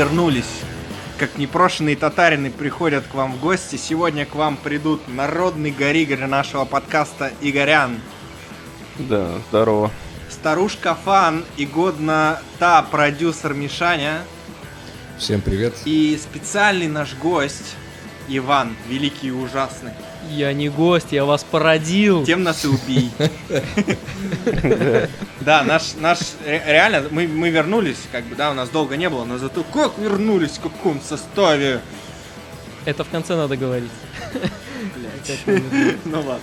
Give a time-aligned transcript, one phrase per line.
[0.00, 0.62] вернулись.
[1.18, 6.64] Как непрошенные татарины приходят к вам в гости, сегодня к вам придут народный горигорь нашего
[6.64, 8.00] подкаста Игорян.
[8.98, 9.90] Да, здорово.
[10.30, 14.22] Старушка Фан и годно та продюсер Мишаня.
[15.18, 15.74] Всем привет.
[15.84, 17.76] И специальный наш гость
[18.26, 19.92] Иван, великий и ужасный.
[20.28, 22.24] Я не гость, я вас породил.
[22.24, 23.10] Тем нас и убей.
[25.40, 29.24] Да, наш, наш, реально, мы, мы вернулись, как бы, да, у нас долго не было,
[29.24, 31.80] но зато как вернулись, в каком составе.
[32.84, 33.90] Это в конце надо говорить.
[36.04, 36.40] Ну ладно.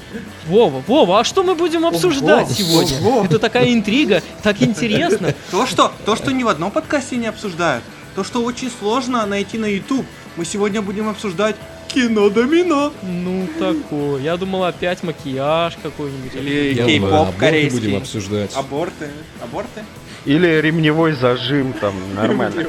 [0.48, 3.26] Вова, Вова, а что мы будем обсуждать сегодня?
[3.26, 5.34] Это такая интрига, так интересно.
[5.52, 7.84] То, что, то, что ни в одном подкасте не обсуждают,
[8.16, 11.56] то, что очень сложно найти на YouTube, мы сегодня будем обсуждать
[11.88, 12.94] кино домино.
[13.02, 14.22] Ну, такое.
[14.22, 16.36] Я думал, опять макияж какой-нибудь.
[16.36, 17.80] Или кей-поп корейский.
[17.80, 18.56] будем обсуждать.
[18.56, 19.10] Аборты.
[19.42, 19.84] Аборты?
[20.26, 22.66] Или ремневой зажим там, нормально.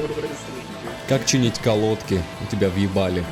[1.08, 2.22] Как чинить колодки?
[2.47, 3.25] У тебя въебали.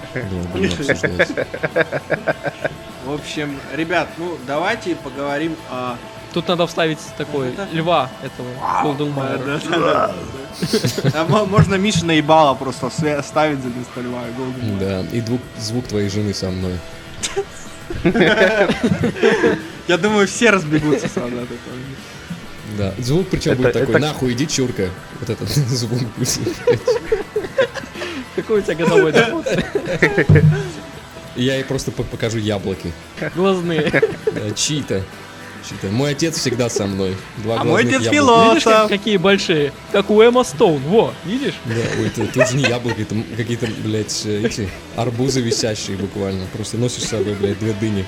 [3.04, 5.96] В общем, ребят, ну давайте поговорим о...
[6.32, 8.48] Тут надо вставить такой льва этого
[8.82, 9.12] Golden.
[9.16, 10.12] А
[11.48, 14.78] Можно Миша наебало просто ставить за Mile.
[14.78, 15.22] Да, и
[15.60, 16.78] звук твоей жены со мной.
[19.88, 21.76] Я думаю, все разбегутся сразу от этого.
[22.78, 24.90] Да, звук причем Это- будет такой, это- нахуй иди, чурка.
[25.20, 26.38] Вот этот звук будет.
[28.34, 29.46] Какой у тебя годовой доход?
[31.36, 32.92] Я ей просто по- покажу яблоки.
[33.34, 33.90] Глазные.
[34.26, 35.02] Да, Чьи-то.
[35.90, 37.16] Мой отец всегда со мной.
[37.38, 38.10] Два А мой дед яблока.
[38.14, 38.48] Фило.
[38.50, 38.88] Видишь, как- Философ.
[38.88, 39.72] какие большие?
[39.92, 40.80] Как у Эмма Стоун.
[40.82, 41.54] Во, видишь?
[41.64, 46.46] Да, ой, это, это уже не яблоки, это какие-то, блядь, э, эти арбузы висящие буквально.
[46.52, 48.04] Просто носишь с собой, блядь, две дыни.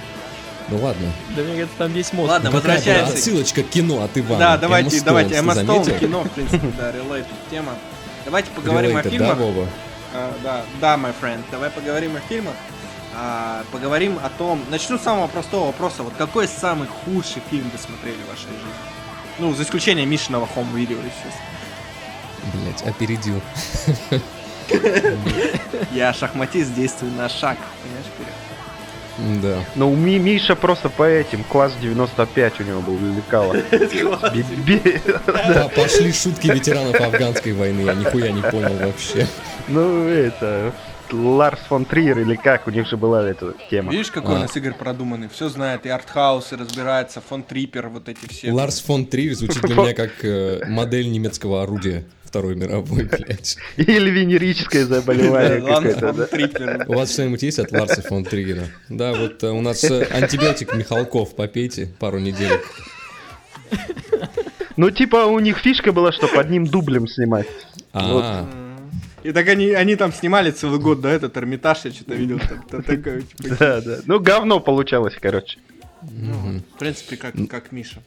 [0.70, 1.10] Ну ладно.
[1.34, 2.30] Да мне кажется, там весь мозг.
[2.30, 3.12] Ладно, Ну, возвращаемся.
[3.14, 4.38] отсылочка к кино от Ивана.
[4.38, 5.34] Да, Эмма давайте, Стоунс, давайте.
[5.36, 7.72] Эмма Стоун, кино, в принципе, да, related тема.
[8.26, 9.28] Давайте поговорим о Related, фильмах.
[9.38, 9.66] Да, Вова?
[10.14, 11.40] А, да, да, my friend.
[11.50, 12.54] Давай поговорим о фильмах.
[13.20, 14.62] А, поговорим о том.
[14.70, 16.02] Начну с самого простого вопроса.
[16.04, 18.72] Вот какой самый худший фильм вы смотрели в вашей жизни?
[19.40, 21.32] Ну, за исключением Мишиного Home Video, естественно.
[22.54, 23.40] Блять, опередил.
[25.92, 27.56] Я шахматист, действую на шаг.
[27.82, 29.42] Понимаешь, вперед.
[29.42, 29.64] Да.
[29.74, 32.96] Ну, у Ми- Миша просто по этим, класс 95 у него был,
[34.64, 39.26] би- Да, пошли шутки ветеранов афганской войны, я нихуя не понял вообще.
[39.66, 40.72] Ну, это,
[41.12, 43.92] Ларс фон Триер или как, у них же была эта тема.
[43.92, 44.41] Видишь, какой у А.
[44.41, 45.28] нас Игорь продуманный?
[45.28, 48.52] Все знает, и артхаус, и разбирается, фон Трипер, вот эти все.
[48.52, 53.56] Ларс фон Триер звучит для меня как э, модель немецкого орудия Второй мировой, блядь.
[53.76, 56.12] Или венерическое заболевание какое-то,
[56.64, 56.84] да?
[56.86, 58.64] У вас что-нибудь есть от Ларса фон Триера?
[58.88, 62.60] Да, вот э, у нас э, антибиотик Михалков, попейте пару недель.
[64.76, 67.48] Ну, типа, у них фишка была, что под ним дублем снимать.
[67.92, 68.46] А,
[69.24, 72.38] И так они, они там снимали целый год до этот Эрмитаж, я что-то видел.
[72.38, 73.22] типа,
[73.58, 73.98] Да, да.
[74.06, 75.58] Ну, говно получалось, короче.
[76.00, 78.00] В принципе, как, как Миша.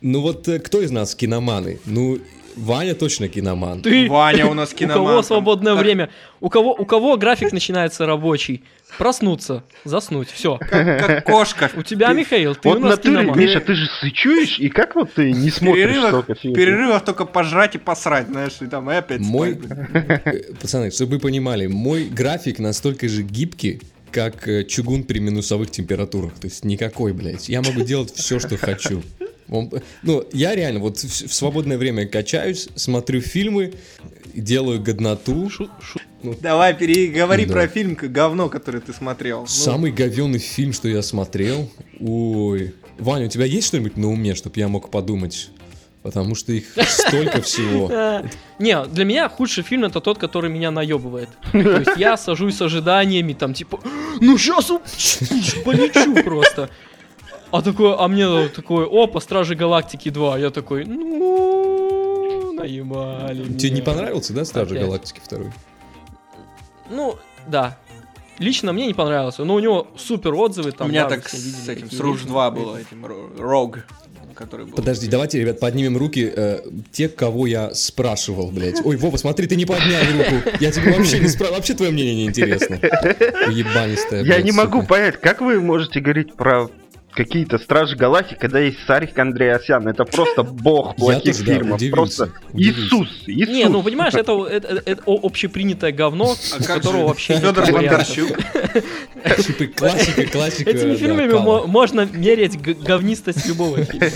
[0.00, 1.78] ну вот э, кто из нас киноманы?
[1.84, 2.18] Ну,
[2.56, 3.82] Ваня точно киноман.
[3.82, 4.96] Ты, Ваня у нас у киноман.
[4.96, 5.24] кого там.
[5.24, 6.10] свободное Так, время?
[6.40, 8.64] У кого, у кого график начинается рабочий?
[8.98, 10.58] Проснуться, заснуть, все.
[10.58, 11.70] Как, как кошка.
[11.76, 13.38] У тебя, Михаил, ты вот у нас натуре, киноман.
[13.38, 17.24] Миша, ты же сычуешь, и как вот ты не смотришь перерывах, столько в перерывах только
[17.26, 21.66] пожрать и посрать, знаешь, и там и опять Мой, спать, э, пацаны, чтобы вы понимали,
[21.66, 26.32] мой график настолько же гибкий, как э, чугун при минусовых температурах.
[26.34, 27.48] То есть никакой, блядь.
[27.50, 29.02] Я могу делать все, что хочу.
[29.48, 29.70] Он-
[30.02, 33.74] Ну, я реально вот в в свободное время качаюсь, смотрю фильмы,
[34.34, 35.48] делаю годноту.
[35.50, 36.00] Шу- шу-
[36.40, 37.52] Давай, переговори Да.
[37.52, 39.40] про фильм говно, который ты смотрел.
[39.42, 41.70] Ну, Самый говенный фильм, что я смотрел.
[42.00, 42.74] Ой.
[42.98, 45.50] Ваня, у тебя есть что-нибудь на уме, чтобы я мог подумать?
[46.02, 47.90] Потому что их столько всего.
[48.60, 51.28] Не, для меня худший фильм это тот, который меня наебывает.
[51.52, 53.80] То есть я сажусь с ожиданиями, там типа,
[54.20, 54.66] ну сейчас
[55.64, 56.70] полечу просто.
[57.52, 60.38] А такое, а мне такое, опа, Стражи Галактики 2.
[60.38, 63.44] Я такой, ну, наебали.
[63.54, 63.84] Тебе не меня».
[63.84, 64.86] понравился, да, Стражи Опять.
[64.86, 65.52] Галактики второй?
[66.90, 67.16] Ну,
[67.46, 67.78] да.
[68.38, 70.70] Лично мне не понравился, но у него супер отзывы.
[70.70, 72.28] У Там, меня да, так с этим, с Руж рейтинги.
[72.32, 73.78] 2 было, этим, Ро- Rogue,
[74.34, 74.74] который был.
[74.74, 76.30] Подожди, давайте, ребят, поднимем руки.
[76.36, 76.60] э,
[76.92, 78.84] те, кого я спрашивал, блядь.
[78.84, 80.50] Ой, Вова, смотри, ты не поднял руку.
[80.60, 81.56] Я тебе вообще не спрашивал.
[81.56, 82.78] Вообще твое мнение не интересно.
[83.48, 84.86] Уебанистая, Я блядь, не могу сука.
[84.88, 86.68] понять, как вы можете говорить про
[87.16, 89.88] какие-то Стражи Галактики, когда есть Сарик Андреасян.
[89.88, 91.80] Это просто бог плохих фильмов.
[91.90, 92.32] Просто.
[92.52, 93.54] Иисус, Иисус.
[93.54, 97.72] Не, ну понимаешь, это, это, это общепринятое говно, А которого вообще нет Федор.
[97.72, 98.28] Бондарчук?
[99.46, 100.70] Типа классика, классика.
[100.70, 104.06] Этими фильмами можно мерять г- говнистость любого фильма.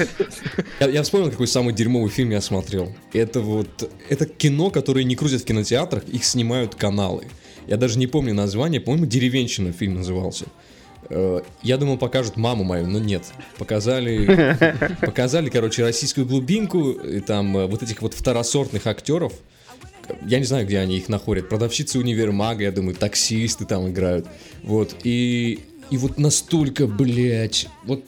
[0.78, 2.94] Я, я вспомнил, какой самый дерьмовый фильм я смотрел.
[3.12, 3.90] Это вот...
[4.08, 7.26] Это кино, которое не крутят в кинотеатрах, их снимают каналы.
[7.66, 10.46] Я даже не помню название, по-моему, «Деревенщина» фильм назывался.
[11.08, 13.24] Э, Я думал, покажут маму мою, но нет.
[13.58, 14.56] Показали,
[15.00, 19.32] показали, короче, российскую глубинку, и там э, вот этих вот второсортных актеров.
[20.26, 21.48] Я не знаю, где они их находят.
[21.48, 24.26] Продавщицы универмага, я думаю, таксисты там играют.
[24.62, 24.96] Вот.
[25.04, 25.60] И,
[25.90, 28.02] и вот настолько, блядь, вот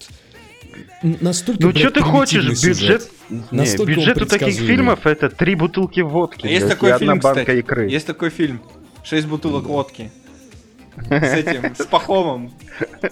[1.02, 3.08] настолько, Ну блядь, что ты хочешь, бюджет...
[3.30, 7.12] Не, Настолько он бюджет у таких фильмов это три бутылки водки, Есть такой и одна
[7.14, 7.58] фильм, банка кстати.
[7.60, 7.88] икры.
[7.88, 8.60] Есть такой фильм.
[9.04, 10.10] Шесть бутылок водки.
[11.08, 12.50] С этим, с Пахомом.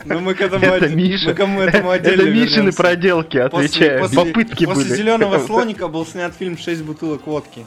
[0.05, 1.29] Ну мы к этому, Это отде- Миша.
[1.29, 2.77] мы к этому отдельно Это Мишины вернемся.
[2.83, 4.01] проделки, После- отвечаю.
[4.01, 4.95] после- Попытки После были.
[4.97, 7.65] зеленого слоника был снят фильм «Шесть бутылок водки».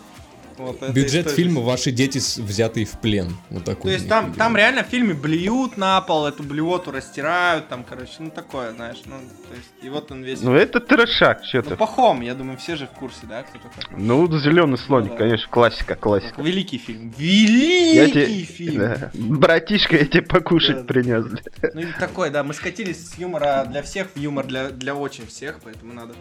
[0.57, 1.35] Вот, Бюджет история.
[1.35, 3.35] фильма «Ваши дети, взятые в плен».
[3.49, 3.91] Вот такой.
[3.91, 8.13] То есть там, там реально в фильме блюют на пол, эту блювоту растирают, там, короче,
[8.19, 9.15] ну такое, знаешь, ну,
[9.49, 10.41] то есть, и вот он весь...
[10.41, 11.77] Ну это трешак, что Ну.
[11.77, 13.97] Пахом, я думаю, все же в курсе, да, кто такой?
[13.97, 15.17] Ну, зеленый слоник, да.
[15.17, 16.41] конечно, классика, классика.
[16.41, 17.13] Великий фильм.
[17.17, 18.77] Я Великий тебе, фильм!
[18.79, 19.11] да.
[19.13, 20.83] братишка, я тебе покушать Да.
[20.83, 21.25] принес.
[21.73, 25.27] Ну и такой, да, мы скатились с юмора для всех в юмор для, для очень
[25.27, 26.13] всех, поэтому надо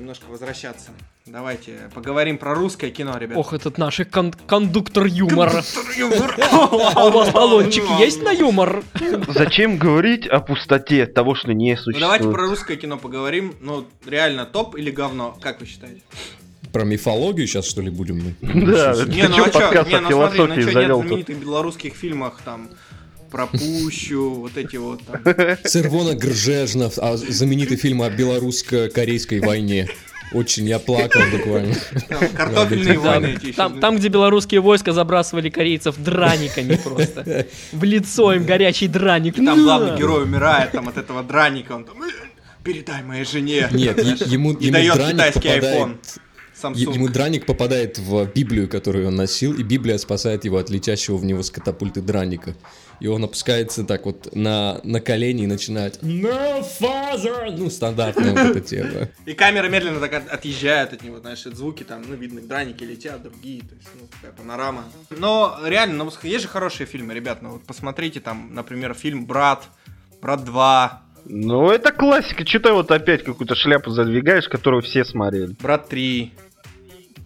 [0.00, 0.90] немножко возвращаться.
[1.26, 3.36] Давайте поговорим про русское кино, ребят.
[3.38, 5.62] Ох, этот наш кон- кондуктор юмора.
[5.96, 6.34] юмор!
[6.50, 8.82] А у вас талончик есть на юмор?
[9.28, 12.00] Зачем говорить о пустоте того, что не Ну существует?
[12.00, 13.54] давайте про русское кино поговорим.
[13.60, 15.36] Ну, реально топ или говно?
[15.40, 16.00] Как вы считаете?
[16.72, 18.34] Про мифологию сейчас, что ли, будем?
[18.40, 18.64] мы?
[18.64, 21.94] Да, Что- ты Не, ну а подкаст не, ну смотри, ну чё, нет знаменитых белорусских
[21.94, 22.68] фильмах там
[23.30, 25.56] про Пущу, вот эти вот там.
[25.64, 29.88] Цервона Гржежнов, а знаменитый фильм о белорусско-корейской войне.
[30.32, 31.74] Очень я плакал буквально.
[32.08, 33.52] там картофельные войны ещё.
[33.54, 37.46] Там, там, где белорусские войска забрасывали корейцев драниками просто.
[37.72, 39.38] В лицо им горячий драник.
[39.38, 42.06] И там главный герой умирает там от этого драника, он там «Э,
[42.62, 43.68] передай моей жене.
[43.72, 45.96] Нет, ему, И ему дает драник китайский е-
[46.62, 46.94] Samsung.
[46.94, 51.24] Ему драник попадает в Библию, которую он носил, и Библия спасает его от летящего в
[51.24, 52.54] него с катапульты драника.
[53.00, 57.54] И он опускается так вот на, на колени и начинает No, father!
[57.56, 59.08] Ну, стандартная вот эта тема.
[59.26, 62.84] И камера медленно так от- отъезжает от него, знаешь, и звуки там, ну, видно, драники
[62.84, 64.84] летят, другие, то есть, ну, такая панорама.
[65.10, 69.64] Но реально, ну, есть же хорошие фильмы, ребят, ну, вот посмотрите там, например, фильм «Брат»,
[70.20, 70.90] «Брат 2»,
[71.26, 72.46] Ну, это классика.
[72.46, 75.54] Что ты вот опять какую-то шляпу задвигаешь, которую все смотрели?
[75.60, 76.30] «Брат 3»,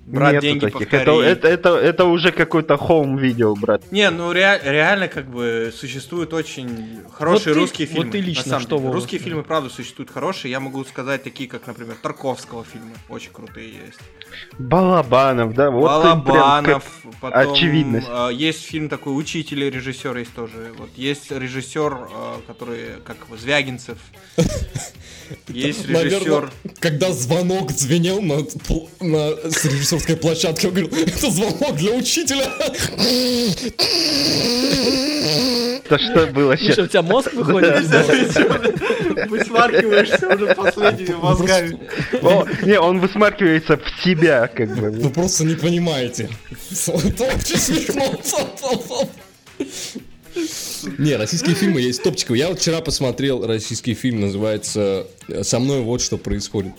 [0.06, 0.88] «Брат, Нету деньги таких.
[0.92, 1.26] Это, повтори».
[1.28, 3.90] это, это, это уже какой-то хоум видео, брат.
[3.90, 8.12] Не, ну ре- реально как бы существуют очень хорошие ты- русские вот фильмы.
[8.12, 8.90] ты лично на самом что, деле.
[8.92, 10.50] Русские фильмы, правда, существуют хорошие.
[10.50, 12.92] Я могу сказать такие, как, например, Тарковского фильмы.
[13.08, 13.98] Очень крутые есть.
[14.58, 15.70] Балабанов, да?
[15.70, 16.84] Вот ты прям как- Балабанов.
[17.20, 18.06] Потом, очевидность.
[18.10, 20.72] э, есть фильм такой «Учитель», режиссер есть тоже.
[20.78, 23.98] Вот есть режиссер, э, который, как его, Звягинцев.
[25.48, 26.50] Есть режиссер.
[26.80, 28.40] Когда звонок звенел на,
[29.00, 29.64] на с
[29.94, 32.46] режиссерской площадке, он говорил, это звонок для учителя.
[35.84, 36.74] Это что было сейчас?
[36.74, 37.84] что, у тебя мозг выходит?
[39.29, 41.79] Высмаркиваешься уже последними мозгами.
[42.65, 44.91] Не, он высмаркивается в себя, как бы.
[44.91, 46.29] Вы просто не понимаете.
[50.98, 52.41] Не, российские фильмы есть топчиковые.
[52.41, 55.06] Я вот вчера посмотрел российский фильм, называется
[55.43, 56.72] «Со мной вот что происходит».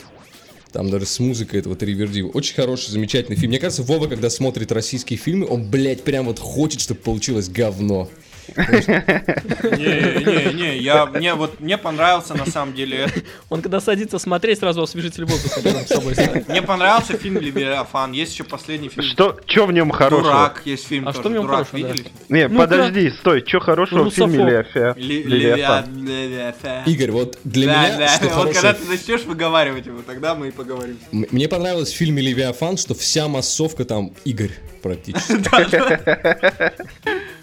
[0.75, 2.27] Там даже с музыкой этого Тривердива.
[2.27, 3.51] Очень хороший, замечательный фильм.
[3.51, 8.10] Мне кажется, Вова, когда смотрит российские фильмы, он, блядь, прям вот хочет, чтобы получилось говно.
[8.47, 13.07] Не, не, не, я, мне вот, мне понравился на самом деле
[13.49, 16.15] Он когда садится смотреть, сразу освежитель воздуха с собой.
[16.47, 18.11] Мне понравился фильм «Левиафан».
[18.11, 20.23] Есть еще последний фильм Что, что в нем хорошего?
[20.23, 20.61] «Дурак».
[20.65, 21.69] Есть фильм А что в нем «Дурак».
[21.69, 21.95] хорошего?
[22.29, 24.97] Не, подожди, стой, что хорошего в фильме Левиафан?
[24.97, 26.83] Левиа- Левиафан.
[26.85, 30.97] Игорь, вот для меня, что вот когда ты начнешь выговаривать его, тогда мы и поговорим.
[31.11, 35.35] Мне понравилось в фильме «Левиафан», что вся массовка там Игорь практически.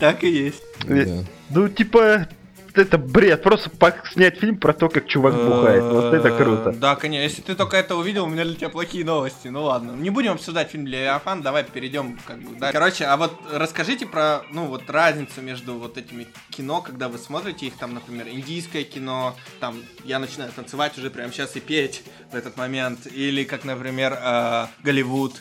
[0.00, 0.62] Так и есть.
[0.86, 1.24] Да.
[1.50, 2.26] Ну, типа,
[2.74, 3.42] это бред.
[3.42, 3.70] Просто
[4.12, 5.82] снять фильм про то, как чувак бухает.
[5.82, 6.70] Вот это круто.
[6.70, 7.22] Э, Да, конечно.
[7.22, 9.48] Если ты только это увидел, у меня для тебя плохие новости.
[9.48, 9.92] Ну ладно.
[9.92, 12.58] Не будем обсуждать фильм Левиафан, давай перейдем как бы.
[12.58, 12.72] Да.
[12.72, 17.66] Короче, а вот расскажите про, ну вот разницу между вот этими кино, когда вы смотрите
[17.66, 22.02] их, там, например, индийское кино, там я начинаю танцевать уже прямо сейчас и петь
[22.32, 25.34] в этот момент, или как, например, э, Голливуд,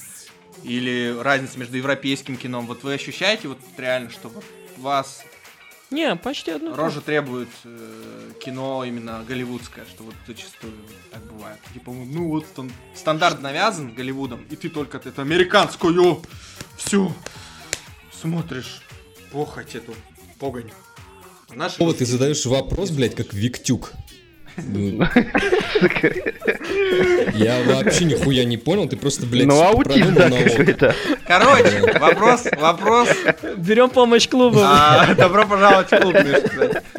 [0.64, 2.66] или разница между европейским кином.
[2.68, 4.44] Вот вы ощущаете вот реально, что вот
[4.78, 5.24] вас
[5.90, 6.76] Не, почти одно.
[6.76, 10.74] Рожа требует э, кино именно голливудское, что вот зачастую
[11.12, 11.60] так бывает.
[11.74, 16.22] Типа, ну вот там стандарт навязан Голливудом, и ты только это американскую
[16.78, 17.14] всю
[18.12, 18.82] смотришь
[19.32, 19.96] похоть эту
[20.40, 20.72] погонь.
[21.50, 23.94] А Наши Вова, ты задаешь вопрос, блядь, как Виктюк.
[27.34, 30.96] Я вообще нихуя не понял, ты просто, блядь, Ну, аутист, провел да, какой-то.
[31.26, 33.10] Короче, вопрос, вопрос.
[33.58, 34.62] Берем помощь клуба.
[34.64, 36.16] А, добро пожаловать в клуб.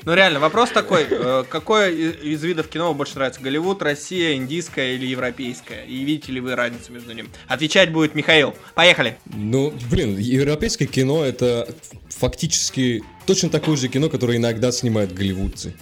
[0.05, 3.41] Ну реально, вопрос такой, э, какое из видов кино вам больше нравится?
[3.41, 5.85] Голливуд, Россия, индийская или европейская?
[5.85, 7.29] И видите ли вы разницу между ними?
[7.49, 8.55] Отвечать будет Михаил.
[8.75, 9.19] Поехали.
[9.27, 11.69] Ну, блин, европейское кино это
[12.09, 15.75] фактически точно такое же кино, которое иногда снимают голливудцы.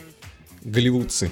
[0.70, 1.30] Голливудцы.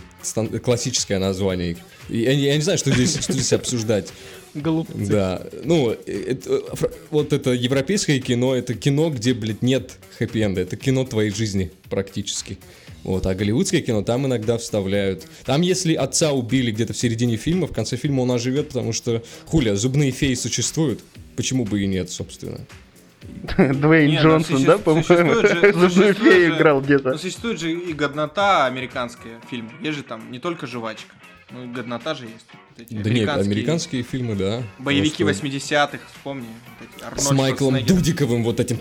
[0.64, 1.78] Классическое название их.
[2.08, 4.08] Я, не- я не знаю, что здесь, что здесь обсуждать.
[4.54, 4.94] Голубцы.
[5.06, 6.62] Да, ну, это,
[7.10, 12.58] вот это европейское кино, это кино, где, блядь, нет хэппи-энда, это кино твоей жизни практически.
[13.04, 15.26] Вот, а голливудское кино там иногда вставляют.
[15.44, 19.22] Там, если отца убили где-то в середине фильма, в конце фильма он оживет, потому что,
[19.44, 21.00] хуля, зубные феи существуют.
[21.36, 22.66] Почему бы и нет, собственно.
[23.56, 25.04] Двейн Не, ну, Джонсон, да, по-моему?
[25.06, 27.18] существует же- Зубную фею играл Но где-то.
[27.18, 29.70] существует же и годнота американская фильм.
[29.80, 31.12] Есть же там не только жвачка.
[31.50, 32.46] Ну и годнота же есть.
[32.76, 34.62] Вот эти Да нет, американские фильмы, да.
[34.78, 36.46] Боевики Просто 80-х, вспомни.
[37.10, 37.78] вот С Майклом.
[37.84, 38.80] Дудиковым вот этим.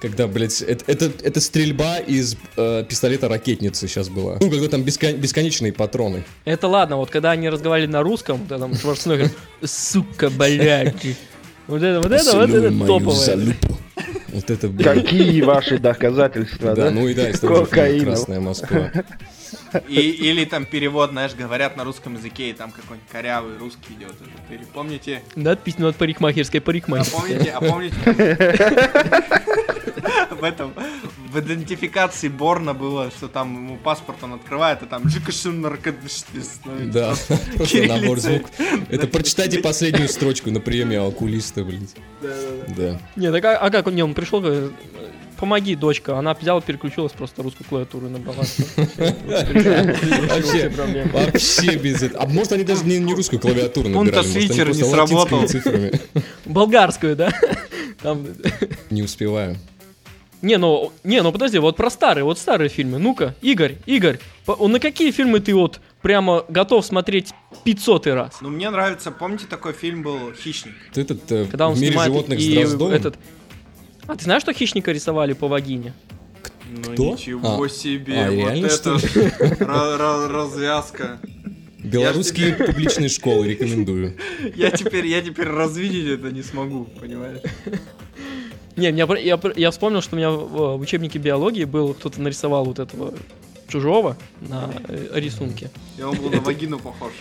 [0.00, 4.38] Когда, блядь, это, это, это стрельба из э, пистолета ракетницы сейчас была.
[4.40, 6.24] Ну, когда там бескон- бесконечные патроны.
[6.46, 9.30] Это ладно, вот когда они разговаривали на русском, вот там Шварценеггер,
[9.62, 11.16] сука, блядь.
[11.70, 13.56] Вот это, вот это, вот это топовое.
[14.32, 14.68] Вот это.
[14.68, 16.90] Какие ваши доказательства, Да, да?
[16.90, 18.04] ну и да, Кокаина.
[18.06, 18.90] Красная Москва.
[19.88, 24.12] И, или там перевод, знаешь, говорят на русском языке, и там какой-нибудь корявый русский идет.
[24.12, 25.22] Это Или помните?
[25.36, 27.20] Надпись над парикмахерской, А парикмахерской.
[27.20, 27.96] помните, а помните?
[30.30, 30.72] В этом,
[31.30, 36.60] в идентификации Борна было, что там ему паспорт он открывает, и там Джикашин наркодышность.
[36.86, 37.14] Да,
[37.56, 38.48] просто набор звук.
[38.88, 41.94] Это прочитайте последнюю строчку на приеме окулиста, блядь.
[42.76, 43.00] Да.
[43.16, 44.72] Не, так а, а как он, не, он пришел, говорит,
[45.40, 46.18] помоги, дочка.
[46.18, 48.44] Она взяла, переключилась, просто русскую клавиатуру и набрала.
[51.12, 52.22] Вообще, без этого.
[52.22, 55.42] А может они даже не, русскую клавиатуру набирали, свитер не сработал.
[56.44, 57.32] Болгарскую, да?
[58.02, 58.26] Там...
[58.90, 59.56] Не успеваю.
[60.42, 62.98] Не, ну, не, ну подожди, вот про старые, вот старые фильмы.
[62.98, 68.38] Ну-ка, Игорь, Игорь, по- на какие фильмы ты вот прямо готов смотреть 500 раз?
[68.40, 70.72] Ну, мне нравится, помните, такой фильм был «Хищник»?
[70.88, 72.94] Вот Этот э, Когда он в мире снимает животных с и Дроздовым.
[72.94, 73.16] этот...
[74.10, 75.92] А ты знаешь, что хищника рисовали по вагине?
[76.68, 77.12] Ну, Кто?
[77.12, 77.68] ничего А.
[77.68, 81.20] себе, А, вот реально, это развязка.
[81.78, 84.16] Белорусские Я публичные школы рекомендую.
[84.56, 87.38] Я теперь, я теперь развидеть это не смогу, понимаешь?
[88.76, 92.64] Не, меня, я, я вспомнил, что у меня в, в учебнике биологии был, кто-то нарисовал
[92.64, 93.14] вот этого
[93.68, 95.70] чужого на э, рисунке.
[95.98, 97.12] И он был на вагину похож.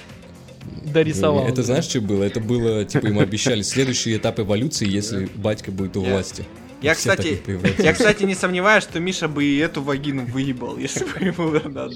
[0.85, 1.47] Дорисовал.
[1.47, 2.23] Это знаешь, что было?
[2.23, 6.45] Это было, типа, им обещали следующий этап эволюции, если батька будет у Я- власти.
[6.81, 7.43] Я, Все кстати,
[7.81, 11.89] я, кстати, не сомневаюсь, что Миша бы и эту вагину выебал, если бы ему да,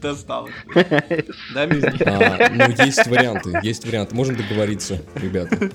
[0.00, 0.52] досталось.
[1.54, 1.96] Да, Миша?
[2.06, 4.14] А, ну, есть варианты, есть варианты.
[4.14, 5.70] Можем договориться, ребята.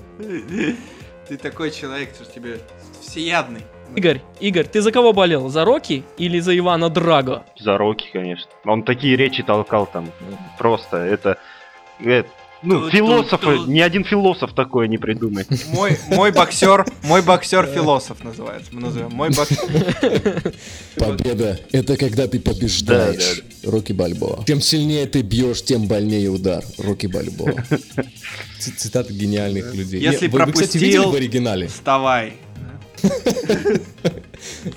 [1.28, 2.60] Ты такой человек, что тебе
[3.00, 3.62] всеядный.
[3.94, 5.48] Игорь, Игорь, ты за кого болел?
[5.48, 7.44] За Рокки или за Ивана Драго?
[7.58, 8.50] За Рокки, конечно.
[8.64, 10.10] Он такие речи толкал там.
[10.58, 11.38] Просто это...
[12.00, 12.24] э,
[12.62, 13.68] ну, Тут, философы, тут, тут.
[13.68, 15.46] ни один философ такое не придумает.
[15.68, 18.70] Мой, мой боксер, мой боксер философ называется.
[18.72, 19.10] Мы назовем.
[19.12, 20.52] Мой боксер.
[20.96, 23.42] Победа— это когда ты побеждаешь.
[23.62, 24.44] Рокки Бальбоа.
[24.46, 26.64] Чем сильнее ты бьешь, тем больнее удар.
[26.78, 27.54] Рокки Бальбоа.
[28.58, 30.00] Цитаты гениальных людей.
[30.00, 31.68] Если Не, вы, вы, кстати, видели пропустил- в оригинале?
[31.68, 32.34] Вставай.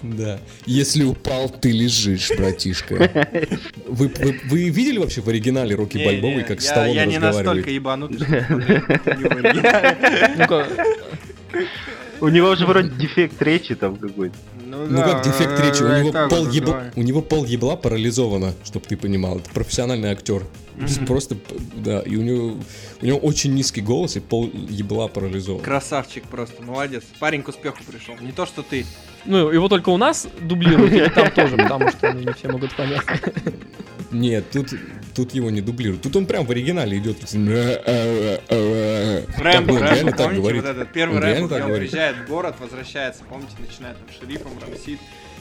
[0.02, 0.40] Да.
[0.66, 3.28] Если упал, ты лежишь, братишка.
[3.88, 7.70] Вы, вы, вы видели вообще в оригинале Рокки не, как я, Сталлоне я не настолько
[7.70, 8.20] ебанутый,
[12.22, 14.36] У него же вроде дефект речи там какой-то.
[14.78, 16.92] Ну да, как дефект речи, у него пол, ебла, давай.
[16.96, 19.38] у него пол ебла парализовано, чтобы ты понимал.
[19.38, 20.44] Это профессиональный актер.
[21.06, 22.56] Просто, п- да, и у него,
[23.02, 25.62] у него очень низкий голос, и пол ебла парализован.
[25.62, 27.04] Красавчик просто, молодец.
[27.20, 28.16] Парень к успеху пришел.
[28.22, 28.86] Не то, что ты.
[29.26, 32.74] ну его только у нас дублируют, или там тоже, потому что ну, не все могут
[32.78, 33.04] понять.
[34.12, 34.70] Нет, тут,
[35.20, 36.02] тут его не дублируют.
[36.02, 37.18] Тут он прям в оригинале идет.
[37.34, 38.40] Рэмбо,
[39.74, 40.62] он реально Рэмбо, так помните, говорит.
[40.64, 44.52] вот этот первый Рэмбо, так где он приезжает в город, возвращается, помните, начинает там шерифом
[44.62, 45.00] рамсит,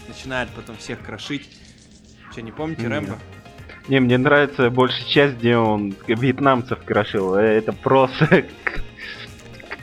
[0.08, 1.48] начинает потом всех крошить.
[2.34, 2.88] Че, не помните.
[2.88, 3.18] Рэмбо?
[3.86, 7.36] Не, мне нравится больше часть, где он вьетнамцев крошил.
[7.36, 8.44] Э, Это просто...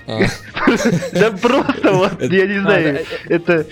[0.08, 0.20] А,
[1.14, 3.66] Да просто вот, я не знаю, А, это...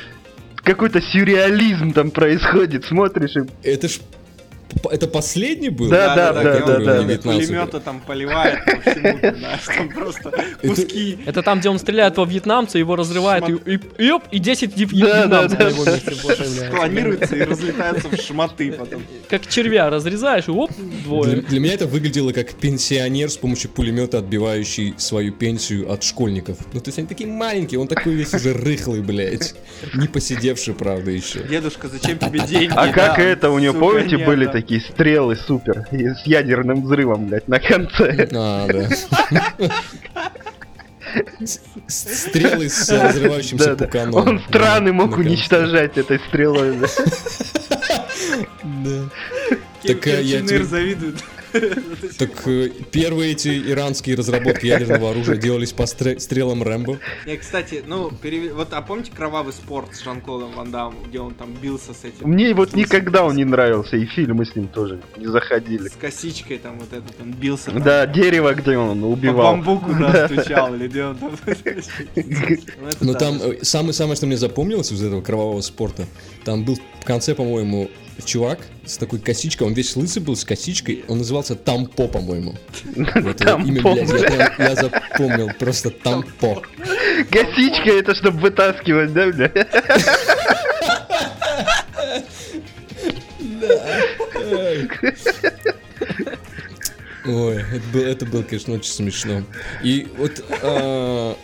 [0.63, 3.41] какой-то сюрреализм там происходит, смотришь и...
[3.67, 3.99] Это ж...
[4.91, 5.89] Это последний был?
[5.89, 11.19] Да, да, да, да, да, пулемета там поливает по всему, ты знаешь, там просто куски.
[11.25, 14.75] Это там, где он стреляет во вьетнамца, его разрывает, и, и, и, оп, и 10
[14.77, 16.25] вьет- Да, да, вьетнамцев
[16.59, 19.03] на его месте и разлетаются в шматы потом.
[19.29, 21.35] Как червя разрезаешь, и оп, Для, двое.
[21.41, 26.57] для меня это выглядело как пенсионер с помощью пулемета, отбивающий свою пенсию от школьников.
[26.73, 29.55] Ну, то есть они такие маленькие, он такой весь уже рыхлый, блядь.
[29.93, 31.43] Не посидевший, правда, еще.
[31.43, 32.73] Дедушка, зачем тебе деньги?
[32.75, 34.51] А как это, у него, помните, были да.
[34.63, 38.27] Такие стрелы супер, и с ядерным взрывом, блядь, на конце.
[38.33, 38.87] А, да.
[41.87, 43.85] Стрелы с э, взрывающимся Да, да.
[43.85, 44.15] пуканом.
[44.15, 46.77] Он страны мог уничтожать этой стрелой.
[48.63, 49.09] да.
[49.85, 51.17] Так, э, я тебе- завидует.
[52.17, 56.99] Так э, первые эти иранские разработки ядерного оружия делались по стре- стрелам Рэмбо.
[57.25, 58.11] Не, кстати, ну,
[58.53, 62.29] вот, а помните кровавый спорт с Жан-Клодом Ван Дамом, где он там бился с этим?
[62.29, 65.87] Мне вот никогда он не нравился, и фильмы с ним тоже не заходили.
[65.87, 67.71] С косичкой там вот этот, он бился.
[67.71, 69.53] Да, дерево, где он По убивал.
[69.53, 71.31] бамбуку, да, стучал, или где он там.
[72.15, 76.05] Ну, Но там э, самое-самое, что мне запомнилось из этого кровавого спорта,
[76.45, 77.89] там был в конце, по-моему,
[78.25, 82.55] чувак с такой косичкой, он весь лысый был с косичкой, он назывался Тампо, по-моему.
[83.15, 86.61] Вот имя, блядь, я, запомнил, просто Тампо.
[87.29, 89.51] Косичка это чтобы вытаскивать, да, бля?
[97.25, 99.43] Ой, это было, это было, конечно, очень смешно.
[99.81, 101.37] И вот а,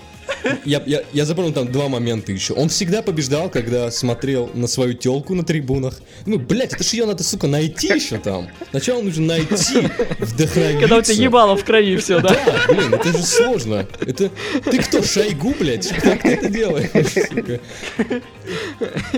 [0.65, 2.53] я, я, я запомнил там два момента еще.
[2.53, 6.01] Он всегда побеждал, когда смотрел на свою телку на трибунах.
[6.25, 8.49] Ну, блядь, это ж ее надо, сука, найти еще там.
[8.71, 10.79] Сначала нужно найти, вдохновиться.
[10.79, 12.29] Когда у тебя ебало в крови все, да?
[12.29, 13.87] Да, блин, это же сложно.
[13.99, 14.31] Это
[14.63, 15.87] ты кто, Шойгу, блядь?
[15.87, 16.89] Как ты это делаешь?
[17.29, 17.59] сука?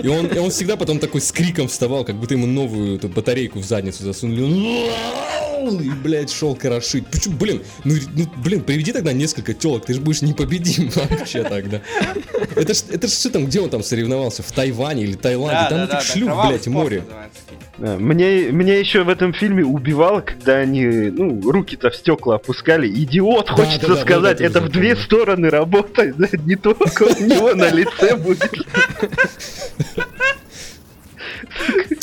[0.02, 3.08] И он, и он всегда потом такой с криком вставал, как будто ему новую эту
[3.08, 4.90] батарейку в задницу засунули.
[5.62, 7.06] И, блядь, шел крошить.
[7.06, 11.38] Почему, блин, ну, ну, блин, приведи тогда несколько телок, ты же будешь непобедим вообще.
[12.54, 14.42] Это ж, это ж что там, где он там соревновался?
[14.42, 15.56] В Тайване или Таиланде?
[15.62, 17.04] Да, там да, этих да, да, шлюх, блядь, море.
[17.78, 22.88] Да, Мне, мне еще в этом фильме убивало, когда они, ну, руки-то в стекла опускали.
[22.88, 25.04] Идиот, Да, хочется да, да, сказать, вот это это в две помню.
[25.04, 28.52] стороны работает, да, не только у него на лице будет.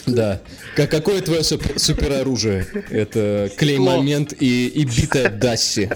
[0.06, 0.42] Да.
[0.76, 2.66] Как, какое твое суп- супероружие?
[2.90, 5.90] Это клей-момент и, и битая Дасси.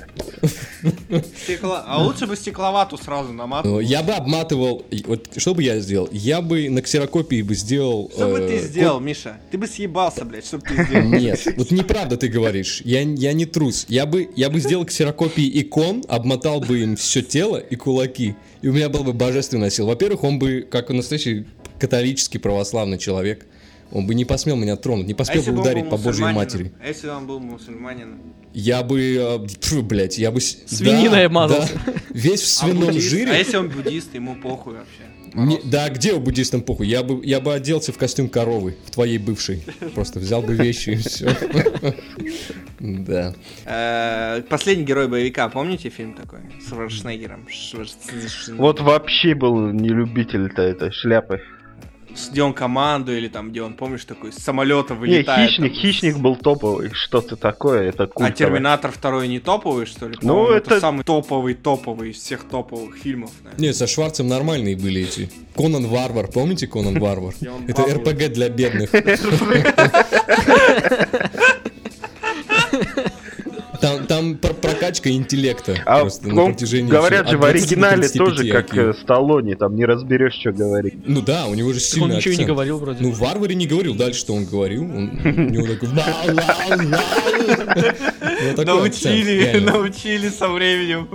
[1.47, 3.79] Стекло- А лучше бы стекловату сразу Ну, наматывал.
[3.79, 4.85] Я бы обматывал...
[5.05, 6.09] Вот что бы я сделал?
[6.11, 8.11] Я бы на ксерокопии бы сделал...
[8.13, 9.37] Что бы э, ты сделал, Миша?
[9.51, 11.05] Ты бы съебался, блядь, что бы ты сделал?
[11.07, 12.81] Нет, вот неправда ты говоришь.
[12.83, 13.85] Я, я не трус.
[13.87, 18.35] Я бы, я бы сделал ксерокопии икон, обмотал бы им все тело и кулаки.
[18.61, 19.87] И у меня был бы божественный сил.
[19.87, 21.45] Во-первых, он бы, как настоящий
[21.87, 23.45] католический православный человек,
[23.91, 26.71] он бы не посмел меня тронуть, не А посмел если бы ударить по Божьей матери.
[26.81, 28.21] А если он был мусульманином?
[28.53, 30.39] Я бы, э, фу, блядь, я бы...
[30.39, 31.73] с- Свининой да, обмазался.
[31.85, 31.93] да.
[32.11, 33.09] весь в А свином буддист?
[33.09, 33.31] жире.
[33.31, 35.03] А если он буддист, ему похуй вообще.
[35.35, 36.87] Не- да, где у буддистам похуй?
[36.87, 39.63] Я бы, я бы оделся в костюм коровы, в твоей бывшей.
[39.95, 41.35] Просто взял бы вещи и все.
[42.79, 43.33] Да.
[43.65, 46.39] Э, Последний герой боевика, помните фильм такой?
[46.61, 47.47] С Шварценеггером.
[47.49, 48.55] Шварценеггер.
[48.57, 51.39] Вот вообще был не любитель-то этой шляпы.
[52.31, 55.49] Где он команду или там, где он, помнишь, такой с самолета Не, вылетает.
[55.49, 58.31] хищник, там, хищник был топовый, что-то такое, это А культовое.
[58.33, 60.17] Терминатор второй не топовый, что ли?
[60.21, 60.71] Ну, это...
[60.75, 63.31] это- самый топовый топовый из всех топовых фильмов.
[63.43, 63.67] наверное.
[63.67, 65.29] Не, со Шварцем нормальные были эти.
[65.55, 67.33] Конан Варвар, помните Конан Варвар?
[67.67, 68.91] Это РПГ для бедных.
[73.83, 77.47] Там, там про- прокачка интеллекта А просто на он- протяжении говорят же в 20 до
[77.87, 78.91] оригинале 35 тоже, как IQ.
[78.91, 80.93] э, Сталлоне, там не разберешь, что говорить.
[81.05, 82.47] Ну да, у него же Так он сильный ничего не акцент.
[82.47, 82.99] говорил вроде.
[83.03, 84.83] Ну, в Варваре не говорил, дальше что он говорил.
[84.83, 85.89] Он, у него такой...
[85.89, 86.01] Ну,
[88.65, 91.09] Научили, научили со временем.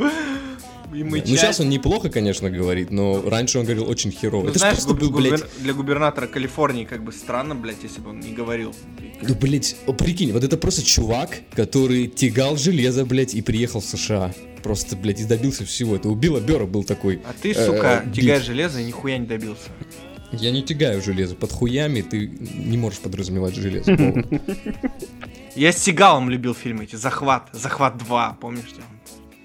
[0.92, 1.28] И Ну, мычать.
[1.28, 4.44] сейчас он неплохо, конечно, говорит, но раньше он говорил очень херово.
[4.44, 8.10] Ну, Это знаешь, просто был, блядь, для губернатора Калифорнии как бы странно, блядь, если бы
[8.10, 8.74] он не говорил.
[9.20, 13.84] Ну, блядь, о, прикинь, вот это просто чувак, который тягал железо, блядь, и приехал в
[13.84, 14.32] США.
[14.62, 15.94] Просто, блядь, и добился всего.
[15.96, 17.20] Это у Билла Бера был такой.
[17.24, 18.14] А ты, э, сука, бит.
[18.14, 19.68] тягаешь железо и нихуя не добился.
[20.32, 21.34] Я не тягаю железо.
[21.36, 23.92] Под хуями ты не можешь подразумевать железо.
[25.54, 26.96] Я с Сигалом любил фильмы эти.
[26.96, 27.48] Захват.
[27.52, 28.64] Захват 2, помнишь?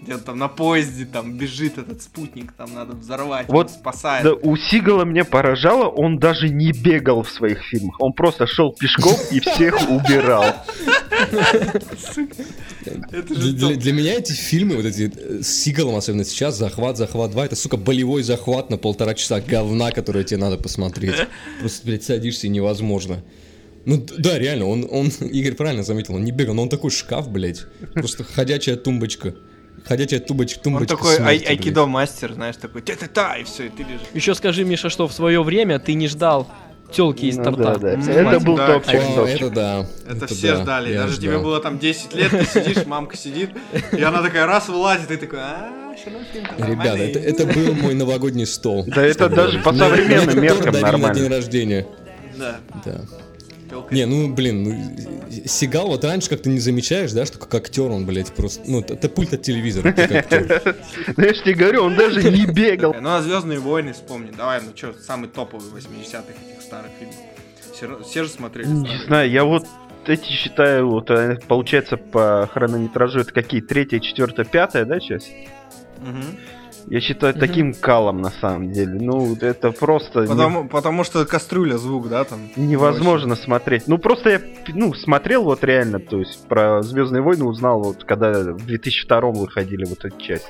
[0.04, 3.68] Где он, где он там на поезде там бежит этот спутник, там надо взорвать, Вот,
[3.68, 4.24] он спасает.
[4.24, 8.00] Да, у Сигала меня поражало, он даже не бегал в своих фильмах.
[8.00, 10.46] Он просто шел пешком и всех убирал.
[13.76, 17.56] Для, меня эти фильмы, вот эти э, с Сигалом, особенно сейчас, захват, захват 2, это,
[17.56, 21.16] сука, болевой захват на полтора часа говна, который тебе надо посмотреть.
[21.60, 23.24] Просто, блядь, садишься и невозможно.
[23.86, 27.30] Ну да, реально, он, он, Игорь правильно заметил, он не бегал, но он такой шкаф,
[27.30, 27.66] блядь.
[27.94, 29.36] Просто ходячая тумбочка.
[29.86, 31.50] Ходячая тумбочка, Он тумбочка такой ай- смерти, блядь.
[31.50, 34.08] айкидо мастер, знаешь, такой та-та-та, и все, и ты лежишь.
[34.14, 36.48] Еще скажи, Миша, что в свое время ты не ждал
[36.92, 37.78] телки из Ну торта.
[37.80, 38.12] да, да.
[38.12, 39.36] Это был да, топчик, топчик.
[39.42, 39.86] это да.
[40.08, 40.94] Это, все да, ждали.
[40.96, 41.44] Даже тебе ждал.
[41.44, 43.50] было там 10 лет, ты сидишь, мамка сидит,
[43.92, 45.70] и она такая раз вылазит, и ты такой, а,
[46.58, 48.86] Ребята, это, это был мой новогодний стол.
[48.88, 51.30] Да это даже по современным меркам на день нормально.
[51.30, 51.88] рождения.
[52.38, 52.58] Да.
[52.86, 53.02] Да.
[53.74, 53.96] Тёлка.
[53.96, 54.72] Не, ну, блин, ну,
[55.48, 59.10] Сигал вот раньше как-то не замечаешь, да, что как актер он, блядь, просто, ну, это,
[59.10, 59.94] пульт от телевизора.
[61.18, 62.96] Ну я ж тебе говорю, он даже не бегал.
[63.00, 64.32] Ну, а Звездные войны вспомни.
[64.36, 67.16] Давай, ну что, самый топовый 80-х этих старых фильмов.
[67.74, 69.66] Все, все же смотрели Не знаю, я вот
[70.06, 73.62] эти считаю, вот э, получается по хронометражу это какие?
[73.62, 75.32] Третья, четвертая, пятая, да, часть?
[75.98, 76.38] Мгм.
[76.88, 78.94] Я считаю таким калом на самом деле.
[79.00, 82.40] Ну, это просто не- Потому, потому что кастрюля звук, да, там.
[82.56, 83.88] невозможно смотреть.
[83.88, 84.42] Ну, просто я,
[84.74, 89.86] ну, смотрел вот реально, то есть про Звездные войны узнал вот, когда в 2002 выходили
[89.86, 90.48] вот эти части.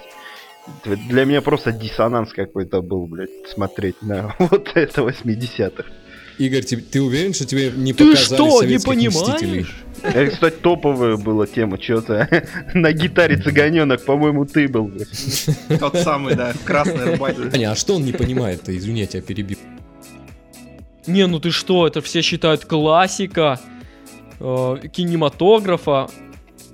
[0.86, 5.84] Д- Для меня просто диссонанс какой-то был, блядь, смотреть на вот это 80-х.
[6.38, 9.76] Игорь, ты, ты уверен, что тебе не Ты показали что, не понимаешь?
[10.02, 12.28] Это, кстати, топовая была тема, что-то
[12.74, 14.92] на гитаре цыганенок, по-моему, ты был.
[15.80, 17.50] Тот самый, да, в красной рубахе.
[17.54, 18.76] Аня, а что он не понимает-то?
[18.76, 19.58] Извини, я тебя перебил.
[21.08, 23.60] Не, ну ты что, это все считают классика
[24.40, 26.10] э, кинематографа,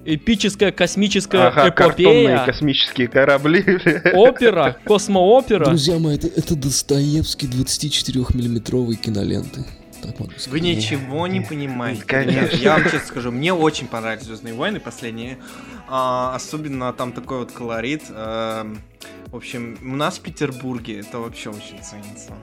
[0.06, 3.64] эпическая космическая Ага, картонные эпопея, космические корабли.
[4.14, 5.66] опера, космоопера.
[5.66, 9.66] Друзья мои, это, это Достоевский 24-миллиметровой киноленты.
[10.02, 10.48] Так могу сказать.
[10.48, 12.04] Вы ничего не понимаете.
[12.06, 12.56] Конечно.
[12.58, 15.38] Я вам честно скажу, мне очень понравились Звездные войны последние.
[15.88, 18.04] А, особенно там такой вот колорит.
[18.10, 18.82] Эм,
[19.28, 22.34] в общем, у нас в Петербурге это вообще очень ценится.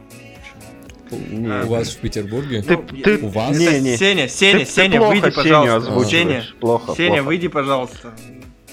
[1.11, 2.63] Не, У вас в Петербурге?
[2.63, 3.57] Ты, Ну, ты, у вас?
[3.57, 3.97] не, не.
[3.97, 6.05] Сеня, Сеня, Ты- Сеня, выйди, пожалуйста.
[6.09, 7.23] Сеня, Плохо, Сеня, плохо.
[7.25, 8.15] выйди, пожалуйста.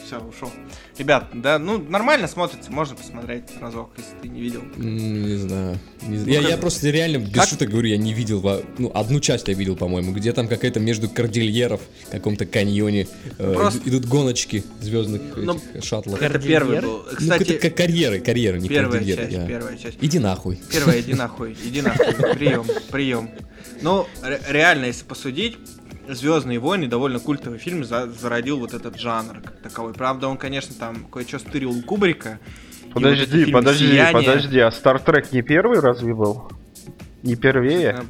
[0.06, 0.52] Все, ушел.
[0.97, 4.62] Ребят, да, ну нормально смотрится, можно посмотреть разок, если ты не видел.
[4.77, 5.79] Не знаю.
[6.03, 6.32] Не знаю.
[6.34, 8.43] Я, как- я просто реально без как- шуток говорю, я не видел,
[8.77, 13.08] ну, одну часть я видел, по-моему, где там какая-то между кордильеров, в каком-то каньоне,
[13.39, 16.21] э, Просто- идут гоночки звездных Ну, этих шаттлов.
[16.21, 17.03] Это первый был.
[17.10, 19.21] ну, Кстати, как карьеры, карьеры, не первая кордильеры.
[19.23, 19.97] часть, я- первая часть.
[19.99, 20.60] Иди нахуй.
[20.71, 22.13] Первая, иди нахуй, иди нахуй.
[22.36, 23.29] Прием, прием.
[23.82, 25.58] Ну, ре- реально, если посудить,
[26.08, 29.94] Звездные войны довольно культовый фильм, за- зародил вот этот жанр как таковой.
[29.94, 32.39] Правда, он, конечно, там кое-что стырил у Кубрика.
[32.84, 36.44] И вот Подожди, подожди, «Сияние», подожди, а Стартрек не первый разве был?
[37.24, 38.00] Не первее?
[38.00, 38.04] э,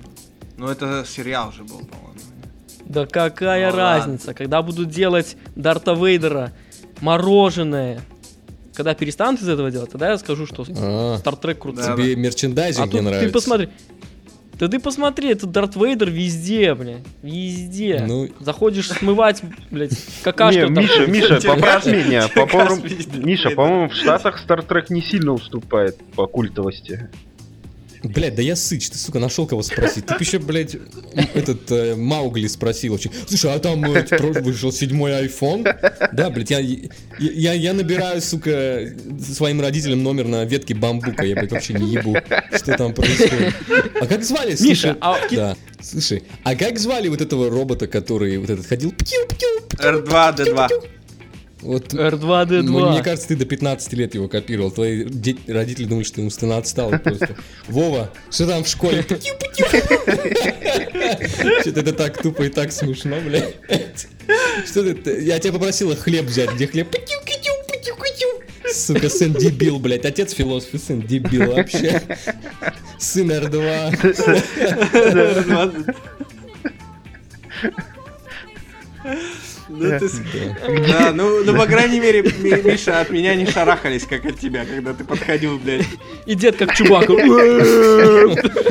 [0.58, 2.14] Ну, это сериал же был, по-моему.
[2.86, 6.52] Да какая Ну, разница, когда будут делать Дарта Вейдера
[7.02, 8.02] мороженое.
[8.76, 11.84] Когда перестанут из этого делать, тогда я скажу, что А, Стартрек крутой.
[11.86, 13.28] Да, тебе мерчендайзинг А не тут нравится.
[13.28, 13.70] ты посмотри.
[14.64, 17.00] Да ты посмотри, это Дарт Вейдер везде, бля.
[17.22, 18.06] Везде.
[18.08, 19.92] Ну- Заходишь смывать, блядь,
[20.24, 20.58] какашку.
[20.62, 20.76] Не, там.
[20.76, 22.30] Миша, Миша, поправь меня.
[22.30, 22.46] По-
[22.82, 27.10] видит Миша, по-моему, в Штатах Стартрек не сильно уступает по культовости.
[28.04, 30.06] Блядь, да я сыч, ты, сука, нашел кого спросить.
[30.06, 30.76] Ты еще, блядь,
[31.34, 33.10] этот э, Маугли спросил вообще.
[33.28, 34.06] Слушай, а там э,
[34.42, 35.64] вышел седьмой iPhone?
[36.12, 38.90] Да, блядь, я, я, я набираю, сука,
[39.22, 41.26] своим родителям номер на ветке бамбука.
[41.26, 42.18] Я, блядь, вообще не ебу,
[42.56, 43.54] что там происходит.
[44.02, 44.56] А как звали?
[44.56, 45.58] Слушай, Миша, а Да.
[45.82, 48.92] Слушай, а как звали вот этого робота, который вот этот ходил?
[48.92, 50.70] Птю-птю, R2-D2.
[51.64, 52.62] Вот R2D2.
[52.64, 54.70] Мне, мне кажется, ты до 15 лет его копировал.
[54.72, 55.06] Твои
[55.48, 57.38] родители думают, что ты умственно отстал просто.
[57.68, 59.04] Вова, что там в школе?
[61.62, 63.56] Что-то это так тупо и так смешно, блядь.
[64.66, 65.22] Что ты?
[65.24, 66.52] Я тебя попросила хлеб взять.
[66.54, 66.94] Где хлеб?
[68.74, 70.06] Сука, сын дебил, блядь.
[70.06, 72.02] Отец философ и сын дебил вообще.
[73.00, 73.94] Сын R2.
[79.70, 80.22] Ну, ты с-
[80.88, 84.66] Да, ну, ну, по крайней мере, Ми- Миша, от меня не шарахались, как от тебя,
[84.66, 85.86] когда ты подходил, блядь.
[86.26, 87.14] И дед как Чубака.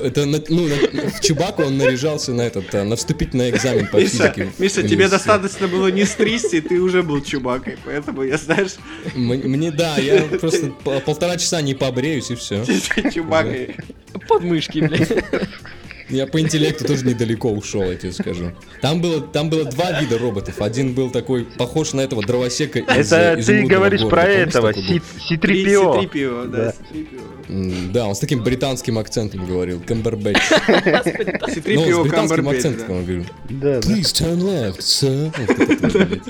[0.00, 4.48] Это, ну, в Чубаку он наряжался на этот, а, на вступительный экзамен по Миша, физике.
[4.58, 8.76] Миша, тебе достаточно было не стристи, ты уже был чубакой, поэтому я, знаешь,
[9.16, 12.64] Мне, да, я просто по- полтора часа не побреюсь и все.
[13.12, 13.74] чубакой.
[14.28, 15.10] Подмышки, блядь.
[16.08, 18.52] Я по интеллекту тоже недалеко ушел, я тебе скажу.
[18.80, 20.60] Там было, там было два вида роботов.
[20.60, 24.16] Один был такой, похож на этого дровосека из Это э, ты «Изумрудного говоришь города».
[24.16, 24.88] про Помнишь, этого, такой был?
[24.88, 26.00] Си- Си-3PO.
[26.00, 26.72] Си-3PO, да, Да.
[26.72, 27.20] Си-3PO.
[27.50, 30.38] М, Да, он с таким британским акцентом говорил, Камбербэтч.
[30.50, 32.94] Ну, с C-3PO британским акцентом да.
[32.94, 33.24] он говорил.
[33.50, 33.88] Да, да.
[33.88, 36.20] Please turn left, sir.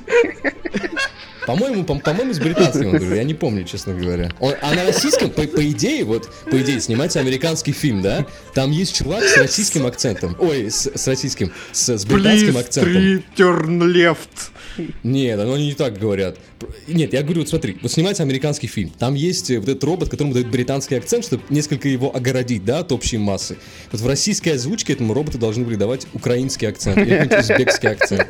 [1.49, 4.31] По-моему, по- по-моему, с британским он говорил, я не помню, честно говоря.
[4.39, 8.27] Он- а на российском, по, по идее, вот, по идее, снимается американский фильм, да?
[8.53, 10.37] Там есть чувак с российским акцентом.
[10.41, 13.23] Ой, с, с российским, с, с британским Please, акцентом.
[13.35, 14.89] turn left.
[15.03, 16.37] Нет, ну они не так говорят.
[16.87, 18.91] Нет, я говорю, вот смотри, вот снимается американский фильм.
[18.91, 22.81] Там есть э, вот этот робот, которому дают британский акцент, чтобы несколько его огородить, да,
[22.81, 23.57] от общей массы.
[23.91, 28.27] Вот в российской озвучке этому роботу должны были давать украинский акцент или узбекский акцент.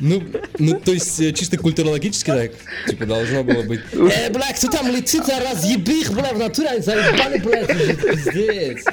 [0.00, 0.22] Ну,
[0.58, 2.52] ну, то есть, э, чисто культурологически так,
[2.88, 3.80] типа, должно было быть...
[3.92, 8.84] Э, бля, кто там летит, а разъебих, бля, в натуре, заебали, блядь, уже пиздец.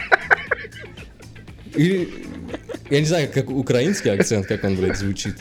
[1.76, 2.10] Или,
[2.90, 5.36] я не знаю, как украинский акцент, как он, блядь, звучит.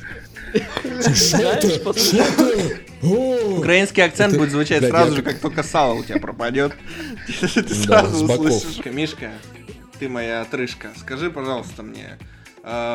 [3.03, 6.73] Украинский акцент будет звучать сразу же, как только сало у тебя пропадет.
[7.40, 8.85] Ты сразу услышишь.
[8.87, 9.31] Мишка,
[9.99, 12.18] ты моя отрыжка, скажи, пожалуйста, мне,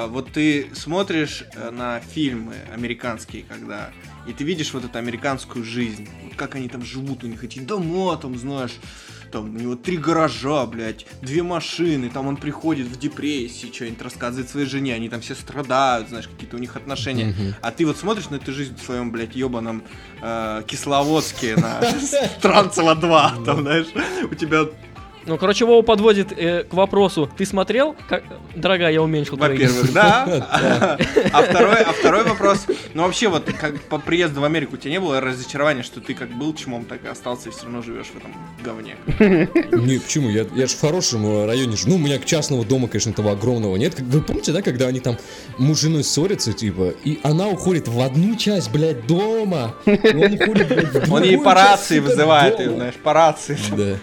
[0.10, 3.92] вот ты смотришь э, на фильмы американские, когда
[4.28, 7.60] и ты видишь вот эту американскую жизнь, вот как они там живут, у них эти
[7.60, 8.74] дома, там, знаешь,
[9.32, 14.50] там у него три гаража, блядь, две машины, там он приходит в депрессии, что-нибудь рассказывает
[14.50, 17.26] своей жене, они там все страдают, знаешь, какие-то у них отношения.
[17.26, 17.56] Мгм.
[17.62, 19.84] А ты вот смотришь на эту жизнь в своем, блядь, ебаном
[20.22, 21.82] э, Кисловодске на
[22.40, 23.88] Странцево 2, там, знаешь,
[24.30, 24.66] у тебя,
[25.26, 27.30] Ну, короче, Вова подводит э, к вопросу.
[27.36, 27.96] Ты смотрел?
[28.08, 28.24] Как...
[28.56, 30.98] Дорогая, я уменьшил твои- во-первых, да,
[31.34, 34.92] а второй, а второй вопрос, ну вообще вот как по приезду в Америку у тебя
[34.92, 38.08] не было разочарования, что ты как был чмом, так и остался и все равно живешь
[38.08, 38.34] в этом
[38.64, 38.96] говне?
[39.72, 40.30] Нет, почему?
[40.30, 41.92] Я, я же в хорошем э, районе живу.
[41.92, 44.00] Ну, у меня частного дома, конечно, того огромного нет.
[44.00, 45.18] Вы помните, да, когда они там
[45.58, 50.68] муж с женой ссорятся, типа, и она уходит в одну часть, блядь, дома, он уходит,
[50.68, 53.58] блядь, в Он ей по рации вызывает, ее, знаешь, по рации.
[53.76, 53.98] Да.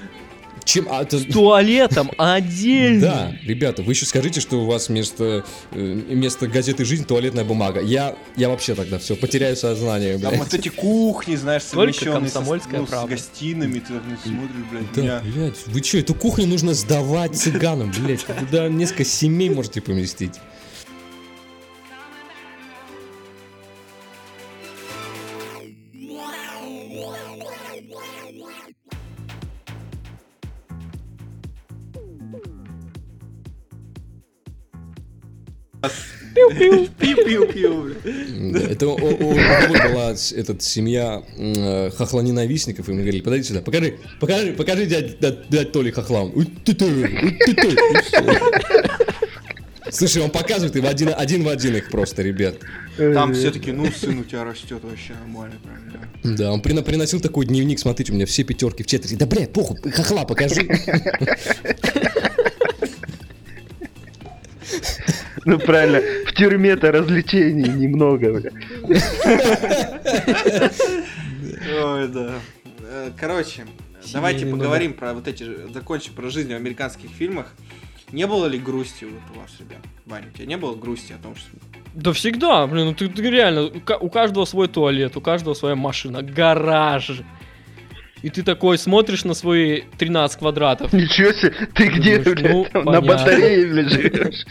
[0.64, 3.00] Чем, а, это- С туалетом отдельно.
[3.00, 7.80] Да, ребята, вы еще скажите, что у вас вместо, э, вместо газеты «Жизнь» туалетная бумага.
[7.80, 10.40] Я, я вообще тогда все, потеряю сознание, Там блядь.
[10.40, 13.06] вот эти кухни, знаешь, совмещенные со- ну, с правда.
[13.08, 13.86] гостиными, ты
[14.22, 15.20] смотришь, блядь, Да, меня...
[15.34, 18.24] блядь, вы что, эту кухню нужно сдавать цыганам, блядь.
[18.24, 20.34] Туда несколько семей можете поместить.
[36.34, 37.94] Пиу-пиу,
[38.70, 39.34] это у, кого
[39.90, 45.90] была этот, семья э, хохлоненавистников, и мы говорили, подойди сюда, покажи, покажи, покажи дядь, Толи
[45.90, 46.20] хохла.
[46.20, 46.30] Он.
[46.32, 46.46] И.
[49.90, 52.54] Слушай, он показывает им один, один в один их просто, ребят.
[52.96, 55.98] Там все таки ну, сын у тебя растет вообще нормально, прям, да.
[56.36, 59.16] Да, он прина- приносил такой дневник, смотрите, у меня все пятерки в четверти.
[59.16, 60.66] Да, блядь, похуй, хохла покажи.
[65.44, 68.50] Ну правильно, в тюрьме-то развлечений немного, бля.
[71.84, 72.34] Ой, да.
[72.88, 73.64] Э, Короче,
[74.12, 77.52] давайте поговорим про вот эти, закончим про жизнь в американских фильмах.
[78.12, 79.78] Не было ли грусти вот у вас, ребят?
[80.04, 81.46] Ваня, у тебя не было грусти о том, что...
[81.94, 85.54] Да всегда, блин, ну ты, ты реально, у ка- у каждого свой туалет, у каждого
[85.54, 87.10] своя машина, гараж.
[88.22, 90.92] И ты такой смотришь на свои 13 квадратов.
[90.92, 94.46] Ничего себе, ты где, Думаешь, блядь, ну, там на батарее, живешь?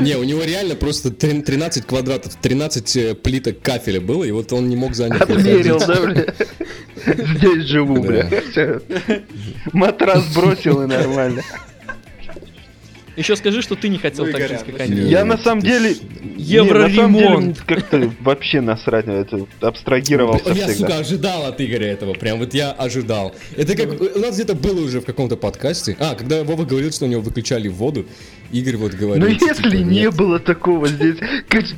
[0.00, 4.52] Не, у него реально просто трин- 13 квадратов, 13 э, плиток кафеля было, и вот
[4.52, 6.26] он не мог за них Отмерил, да, бля?
[7.36, 8.28] Здесь живу, бля.
[9.72, 11.42] Матрас бросил и нормально.
[13.16, 15.02] Еще скажи, что ты не хотел Ну так жить, как они.
[15.02, 15.96] Я на самом деле...
[16.36, 17.60] Евроремонт.
[17.60, 19.46] как-то вообще насрать на это.
[19.60, 22.14] Абстрагировался Я, сука, ожидал от Игоря этого.
[22.14, 23.34] Прям вот я ожидал.
[23.56, 24.00] Это как...
[24.00, 25.96] У нас где-то было уже в каком-то подкасте.
[25.98, 28.06] А, когда Вова говорил, что у него выключали воду,
[28.52, 29.28] Игорь вот говорил...
[29.28, 31.16] Ну что, если типа, не было такого здесь,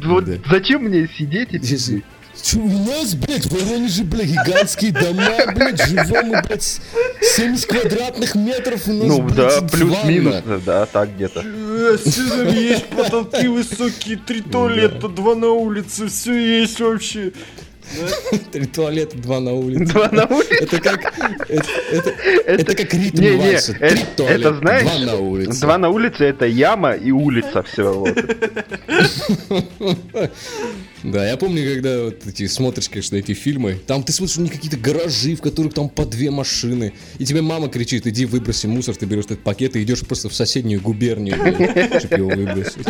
[0.04, 1.58] вот зачем мне сидеть и
[2.54, 6.80] у нас, блядь, в Воронеже, блядь, гигантские дома, блядь, живем мы, блядь, с-
[7.36, 11.40] 70 квадратных метров у нас, Ну блядь, да, плюс-минус, да, так где-то.
[11.42, 17.32] есть потолки высокие, три туалета, два на улице, все есть вообще.
[18.52, 19.92] Три туалета, два на улице.
[19.92, 20.54] Два на улице.
[20.60, 21.14] Это как...
[21.48, 22.14] Это, это-
[22.46, 23.74] это как ритм Не, не, вальса.
[23.74, 25.60] Три это- туалета, это знаешь, два на улице.
[25.60, 27.92] Два на улице это яма и улица все.
[27.92, 28.18] Вот.
[31.02, 34.52] Да, я помню, когда вот эти смотришь, конечно, эти фильмы, там ты смотришь, у них
[34.52, 38.94] какие-то гаражи, в которых там по две машины, и тебе мама кричит, иди выброси мусор,
[38.94, 41.36] ты берешь этот пакет и идешь просто в соседнюю губернию,
[41.98, 42.86] чтобы его выбросить.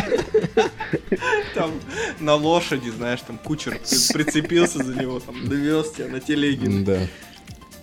[1.55, 1.72] Там
[2.20, 6.68] на лошади, знаешь, там кучер при- прицепился за него, там довез тебя на телеге.
[6.85, 7.07] Да.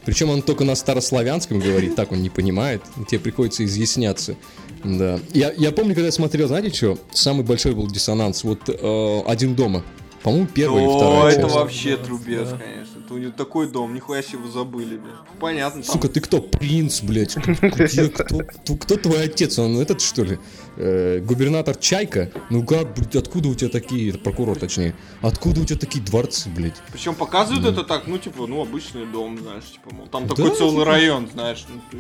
[0.06, 4.36] Причем он только на старославянском говорит, так он не понимает, тебе приходится изъясняться.
[4.84, 5.20] Да.
[5.34, 6.98] Я, я помню, когда я смотрел, знаете что?
[7.12, 8.44] Самый большой был диссонанс.
[8.44, 9.84] Вот э, «Один дома».
[10.24, 11.56] По-моему, первая и О, вторая это часть.
[11.56, 12.58] вообще трубец, Да.
[12.58, 13.00] конечно.
[13.06, 15.16] Это у него такой дом, нихуя себе его забыли, блин.
[15.40, 15.94] Понятно, там...
[15.94, 16.42] Сука, ты кто?
[16.42, 17.38] Принц, блядь.
[17.38, 19.58] Где, кто, кто, кто твой отец?
[19.58, 20.38] Он этот, что ли?
[20.76, 22.32] Э, губернатор Чайка?
[22.50, 26.76] Ну как, блядь, откуда у тебя такие, прокурор точнее, откуда у тебя такие дворцы, блядь?
[26.92, 30.56] Причем показывают это так, ну, типа, ну, обычный дом, знаешь, типа, мол, там Да, такой
[30.56, 30.86] целый типа.
[30.86, 31.66] район, знаешь.
[31.70, 31.98] ну, то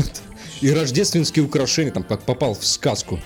[0.00, 0.22] есть-
[0.60, 3.18] И рождественские украшения, там, как попал в сказку.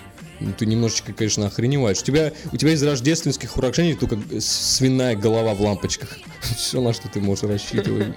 [0.45, 2.01] Ну, ты немножечко, конечно, охреневаешь.
[2.01, 6.19] У тебя, у тебя из рождественских украшений только свиная голова в лампочках.
[6.57, 8.09] Все, на что ты можешь рассчитывать.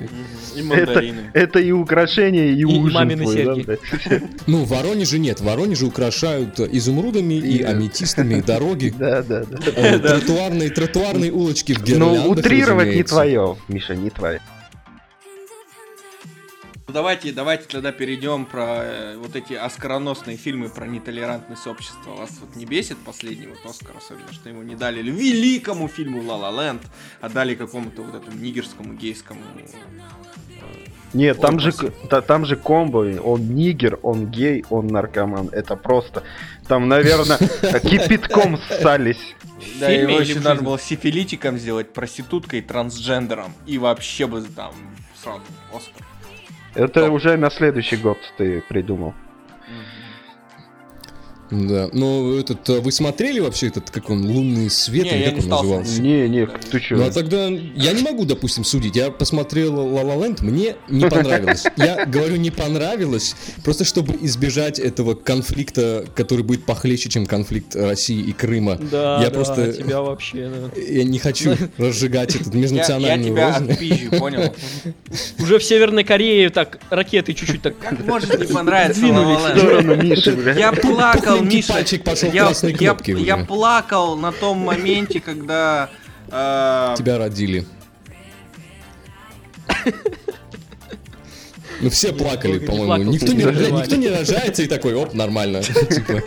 [0.55, 1.31] И Это, мандарины.
[1.33, 3.79] это и украшения, и, ужин мамины твой, да, серьги.
[4.47, 5.39] Ну, в Воронеже нет.
[5.39, 8.93] В Воронеже украшают изумрудами и И- аметистами дороги.
[8.99, 9.57] Да, да, да.
[9.75, 14.41] э, Тротуарные, тротуарные улочки в гирляндах, Ну, утрировать не твое, Миша, не твое.
[16.87, 22.11] Ну, Давайте, давайте тогда перейдем про э, вот эти оскароносные фильмы про нетолерантность общества.
[22.11, 26.37] Вас вот не бесит последний вот Оскар, особенно, что ему не дали великому фильму «Ла
[26.37, 26.81] Ла Ленд»,
[27.19, 29.41] а дали какому-то вот этому нигерскому, гейскому.
[31.13, 31.73] Нет, Ой, там же,
[32.09, 36.23] та- там же комбо, он нигер, он гей, он наркоман, это просто,
[36.69, 37.37] там, наверное,
[37.81, 39.35] кипятком ссались.
[39.79, 43.53] Да, его еще надо было сифилитиком сделать, проституткой, трансгендером.
[43.65, 44.73] И вообще бы там
[45.21, 45.41] сразу
[45.73, 46.05] Оскар.
[46.75, 49.13] Это уже на следующий год ты придумал.
[51.49, 51.89] Да.
[51.93, 55.33] Ну, этот, э, вы смотрели вообще этот, как он, лунный свет, Не, или я как
[55.33, 56.01] не он стал назывался?
[56.01, 56.97] Не, не, ты чё?
[56.97, 58.95] Ну а тогда я не могу, допустим, судить.
[58.95, 61.63] Я посмотрел La La Land, мне не понравилось.
[61.77, 68.19] Я говорю, не понравилось, просто чтобы избежать этого конфликта, который будет похлеще, чем конфликт России
[68.19, 68.77] и Крыма.
[68.79, 70.81] Да, я да, просто тебя вообще, да.
[70.81, 74.53] я не хочу разжигать этот Я, я межнациональную тебя отпизжу, понял?
[75.39, 79.97] Уже в Северной Корее так ракеты чуть-чуть так Как может не понравиться Двинулись La La
[79.97, 80.59] Land?
[80.59, 81.73] Я плакал, Пухленький Миша.
[81.73, 83.45] пальчик пошел я, красные я- кнопки я уже.
[83.45, 85.89] плакал на том моменте, когда...
[86.29, 87.65] э, Тебя родили.
[91.79, 92.85] Ну все плакали, по-моему.
[92.87, 95.61] плакал, Никто не, никто не рожается и такой, оп, нормально.
[95.63, 96.23] Типа,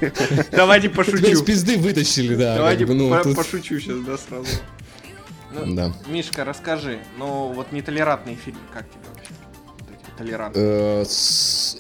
[0.52, 1.44] Давайте Тебя из пошучу.
[1.44, 2.54] пизды вытащили, да.
[2.56, 4.46] Давайте как бы, ну, по- тут- пошучу сейчас, да, сразу.
[5.52, 5.92] Ну, Да.
[6.06, 9.32] Мишка, расскажи, ну вот нетолерантные фильмы, как тебе вообще?
[10.20, 10.64] Толерантные.
[10.64, 11.04] Э,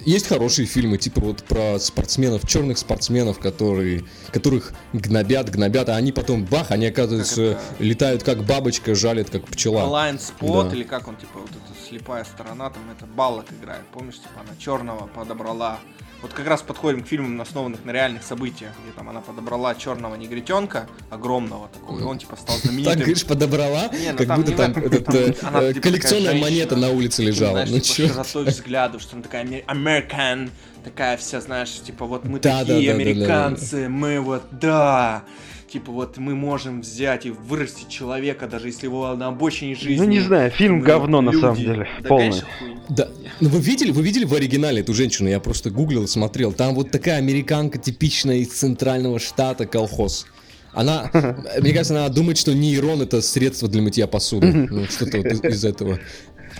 [0.06, 6.10] Есть хорошие фильмы, типа вот про спортсменов, черных спортсменов, которые, которых гнобят, гнобят, а они
[6.10, 9.80] потом бах, они оказываются, Как летают как бабочка, жалят как пчела.
[9.88, 10.74] Blind Spot, Да.
[10.76, 14.56] или как он, типа, вот эта слепая сторона, там, это Баллок играет, помнишь, типа, она
[14.58, 15.78] черного подобрала.
[16.22, 20.16] Вот как раз подходим к фильмам, основанных на реальных событиях, где там она подобрала черного
[20.16, 22.98] негритенка, огромного такого, и он, типа, стал Так, знаменитым.
[22.98, 24.90] говоришь, подобрала, Не, ну как там будто там э,
[25.74, 27.64] типа, коллекционная монета на улице лежала.
[27.66, 30.50] Ну типа, широтой взгляду, что она такая American,
[30.84, 35.24] такая вся, знаешь, типа, вот мы такие американцы, мы вот, да,
[35.70, 39.96] типа, вот мы можем взять и вырастить человека, даже если его на обочине жизни.
[40.04, 41.40] Ну не знаю, фильм мы говно на люди.
[41.40, 42.28] самом деле, Да, полное.
[42.30, 42.48] конечно.
[42.88, 43.08] Да.
[43.40, 45.28] Ну вы видели, вы видели в оригинале эту женщину?
[45.28, 46.52] Я просто гуглил, смотрел.
[46.52, 50.26] Там вот такая американка типичная из центрального штата колхоз.
[50.72, 51.10] Она,
[51.60, 54.52] мне кажется, она думает, что нейрон это средство для мытья посуды.
[54.52, 55.98] Ну, что-то вот из, из этого.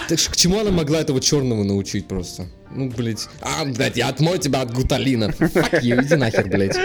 [0.08, 2.46] Так что к чему она могла этого черного научить просто?
[2.74, 3.26] Ну, блядь.
[3.40, 5.26] А, блядь, я отмою тебя от гуталина.
[5.38, 6.76] Fuck you, иди нахер, блядь.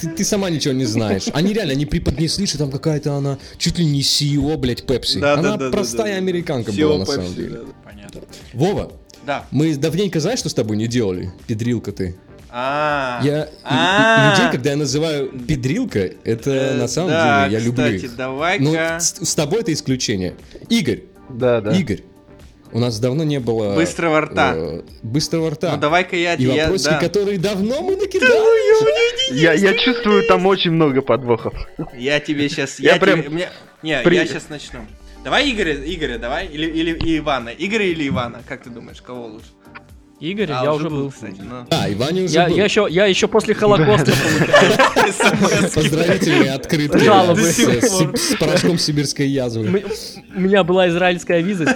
[0.00, 1.24] Ты, ты сама ничего не знаешь.
[1.34, 5.18] Они реально, они преподнесли, что там какая-то она чуть ли не CEO, блядь, Пепси.
[5.18, 6.16] Да, она да, да, простая да, да.
[6.18, 7.48] американка Всего была на самом Pepsi, деле.
[7.50, 7.72] да, да.
[7.84, 8.20] Понятно.
[8.54, 8.92] Вова,
[9.26, 9.46] Да.
[9.50, 11.30] мы давненько знаешь, что с тобой не делали?
[11.46, 12.16] Педрилка ты.
[12.52, 13.20] А.
[13.22, 14.32] Я и- и- А.
[14.34, 18.16] людей, когда я называю педрилка, это Э, на самом да, деле я люблю кстати, их.
[18.16, 18.64] давай-ка.
[18.64, 20.34] Но с, с тобой это исключение.
[20.68, 21.70] Игорь, Да, да.
[21.76, 22.00] Игорь,
[22.72, 24.52] у нас давно не было Быстрого рта.
[24.56, 25.72] э, быстрого рта.
[25.74, 26.98] Ну давай-ка я и я- вопросики, да.
[27.00, 29.30] которые давно мы накидали.
[29.32, 31.54] Я, я чувствую там очень много подвохов.
[31.96, 32.80] Я тебе сейчас.
[32.80, 33.30] Я Я, прям тебе.
[33.30, 33.48] мне-
[33.82, 34.80] Не, при- я сейчас начну.
[35.22, 36.46] Давай Игоря, Игоря, давай.
[36.46, 37.50] Или, или Ивана.
[37.50, 38.42] Игоря или Ивана?
[38.48, 39.46] Как ты думаешь, кого лучше?
[40.20, 41.10] Игорь, А, я уже был.
[41.10, 41.40] кстати.
[41.40, 41.66] ну.
[41.70, 42.56] Да, и Ваня уже Я, был.
[42.56, 45.70] я еще, я еще после Холокоста получаю.
[45.74, 47.40] Поздравительные открытки Жалобы.
[47.40, 49.82] с, порошком сибирской язвы.
[50.36, 51.64] У меня была израильская виза.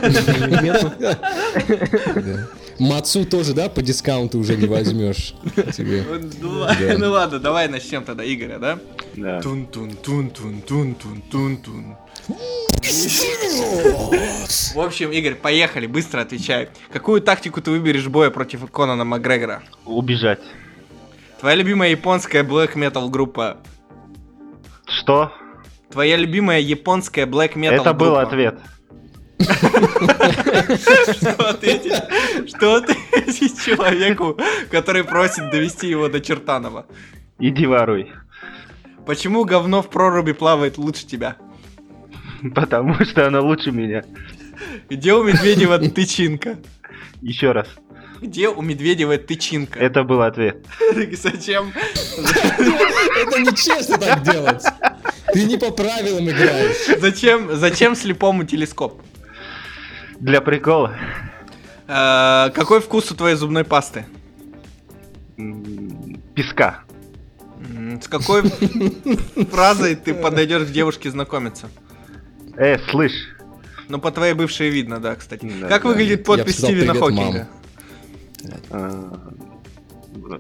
[2.79, 5.35] Мацу тоже, да, по дискаунту уже не возьмешь
[5.77, 6.05] тебе.
[6.41, 6.77] Ну, Да.
[6.99, 8.79] ну ладно, давай начнем тогда Игоря, да?
[9.17, 9.41] Да.
[9.41, 9.67] тун
[14.75, 16.69] В общем, Игорь, поехали, быстро отвечай.
[16.93, 19.63] Какую тактику ты выберешь боя против Конана Макгрегора?
[19.85, 20.41] Убежать.
[21.41, 23.59] Твоя любимая японская black metal группа.
[24.87, 25.33] Что?
[25.91, 28.59] Твоя любимая японская black metal Это был ответ.
[29.39, 31.93] Что ответить?
[32.49, 34.39] Что ответить человеку,
[34.71, 36.87] который просит довести его до Чертанова?
[37.39, 38.13] Иди воруй.
[39.07, 41.37] Почему говно в проруби плавает лучше тебя?
[42.55, 44.05] Потому что она лучше меня.
[44.91, 46.59] Где у Медведева тычинка?
[47.21, 47.69] Еще раз.
[48.21, 49.79] Где у Медведева тычинка?
[49.79, 50.65] Это был ответ.
[51.13, 51.73] Зачем?
[52.17, 54.65] Это нечестно так делать.
[55.33, 57.01] Ты не по правилам играешь.
[57.01, 59.03] Зачем, зачем слепому телескоп?
[60.21, 60.97] Для прикола.
[61.89, 64.07] Э, какой вкус у твоей зубной пасты?
[66.35, 66.85] Песка.
[68.01, 68.43] С какой
[69.51, 71.69] фразой ты подойдешь к девушке знакомиться?
[72.57, 73.29] Э, слышь.
[73.89, 75.51] Ну, по твоей бывшей видно, да, кстати.
[75.61, 75.89] Да, как да.
[75.89, 77.49] выглядит Я подпись Стивена «Привет, Хокинга?
[78.71, 79.11] э,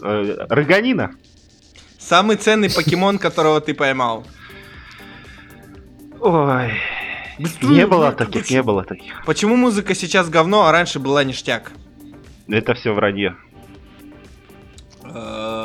[0.03, 1.15] э, Роганина.
[1.99, 4.27] Самый ценный покемон, которого ты поймал?
[6.21, 6.73] Ой.
[7.39, 9.25] Не было таких, не было таких.
[9.27, 11.73] Почему музыка сейчас говно, а раньше была ништяк?
[12.49, 13.37] Это все вранье.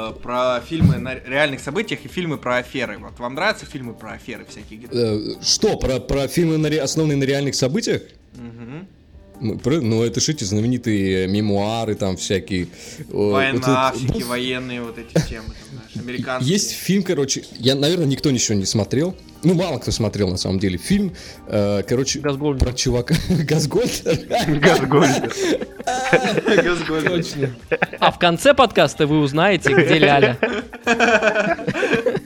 [0.09, 2.97] Э, Про фильмы на реальных событиях и фильмы про аферы.
[2.97, 4.81] Вот вам нравятся фильмы про аферы всякие?
[4.91, 8.01] Э, Что, про, про фильмы, на основанные на реальных событиях?
[8.35, 8.87] Мгм.
[9.63, 12.67] Про- Ну, это же эти знаменитые мемуары там всякие.
[13.11, 16.53] О, Война, вот это- военные вот эти темы, там, знаешь, американские.
[16.53, 19.15] Есть фильм, короче, я, наверное, никто ничего не смотрел.
[19.41, 20.77] Ну, мало кто смотрел, на самом деле.
[20.77, 21.13] Фильм,
[21.47, 22.67] э, короче, Газгольдер.
[22.67, 23.15] про чувака...
[23.29, 24.59] Газгольдер?
[24.59, 25.33] Газгольдер.
[26.63, 27.09] Газгольдер.
[27.09, 27.55] Точно.
[27.99, 30.37] А в конце подкаста вы узнаете, где Ляля.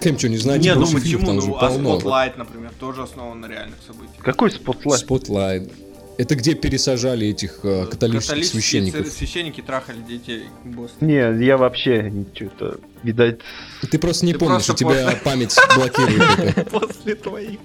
[0.00, 0.68] Кем что, не знаете?
[0.70, 1.26] Не, ну почему?
[1.26, 1.98] там же Ну, а полно.
[1.98, 4.22] Spotlight, например, тоже основан на реальных событиях.
[4.22, 5.04] Какой Spotlight?
[5.06, 5.72] Spotlight.
[6.18, 9.06] Это где пересажали этих э, католических Католические священников.
[9.10, 11.32] священники трахали детей Бостоне.
[11.34, 13.38] Не, я вообще что-то, видать,
[13.90, 16.68] Ты просто не Ты помнишь, просто у тебя после- память блокирует.
[16.70, 17.58] После твоих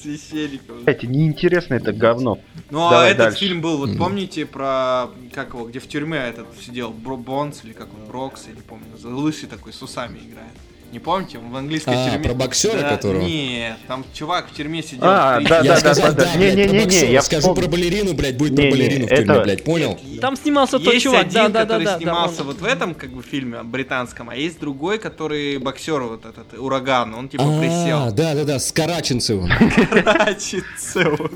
[0.00, 0.82] священников.
[0.82, 2.38] знаете, неинтересно это говно.
[2.70, 6.90] Ну а этот фильм был, вот помните про, как его, где в тюрьме этот сидел,
[6.92, 10.52] Бро Бонс или как он, Брокс, я не помню, лысый такой, с усами играет.
[10.92, 11.38] Не помните?
[11.38, 12.24] В английской А, тюрьме.
[12.24, 13.20] про боксера, Да, которого?
[13.22, 15.00] Нет, там чувак в тюрьме сидел.
[15.02, 18.14] А, да, Я да, сказал, да, да, Не, не, не, не, я Скажу про балерину,
[18.14, 19.98] блядь, будет Не, про не, балерину в это- тюрьме, блядь, понял?
[20.20, 21.98] Там снимался тот Есть чувак, один, да, да, да, который да, да.
[21.98, 26.24] снимался он- вот в этом, как бы, фильме британском, а есть другой, который боксер вот
[26.24, 28.12] этот, ураган, он типа А, присел.
[28.12, 29.50] да, да, да, с Караченцевым.
[31.20, 31.30] Он.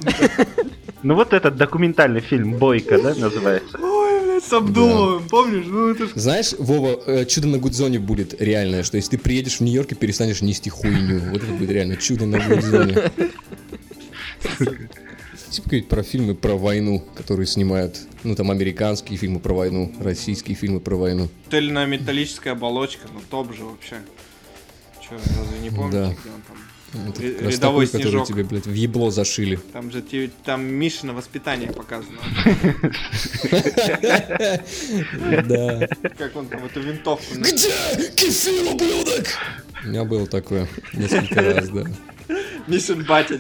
[1.03, 3.79] Ну вот этот документальный фильм «Бойко», да, называется?
[4.51, 5.65] С Абдуловым, помнишь?
[5.69, 9.59] Ну это ж Знаешь, Вова, э, чудо на Гудзоне будет реальное, что если ты приедешь
[9.59, 13.13] в Нью-Йорк и перестанешь нести хуйню, вот это будет реально чудо на Гудзоне.
[15.51, 20.57] Типа говорить про фильмы про войну, которые снимают, ну там американские фильмы про войну, российские
[20.57, 21.29] фильмы про войну.
[21.51, 23.97] Тельная металлическая оболочка, ну топ же вообще.
[25.01, 26.05] Че, разве не помните, Да.
[26.07, 26.57] где он там?
[26.93, 28.27] Раз рядовой такой, который снежок.
[28.27, 29.57] тебе, блядь, в ебло зашили.
[29.73, 30.03] Там же
[30.45, 32.19] там Мишина воспитание показано.
[35.47, 35.87] Да.
[36.19, 37.35] Как он там эту винтовку...
[37.35, 37.71] на- Где
[38.17, 39.27] кефир, ублюдок?
[39.85, 41.85] У меня было такое несколько раз, да.
[42.67, 43.39] Мишин батя.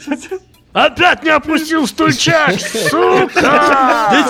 [0.72, 4.24] Опять не опустил стульчак, сука!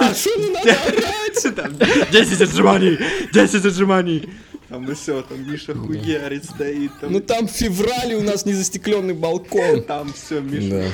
[1.54, 1.76] Там
[2.10, 2.98] 10 отжиманий!
[3.32, 4.30] 10 отжиманий!
[4.70, 9.14] Там и все, там Миша хуярит, стоит, там, Ну там в феврале у нас незастекленный
[9.14, 9.82] балкон.
[9.82, 10.92] там все, Миша.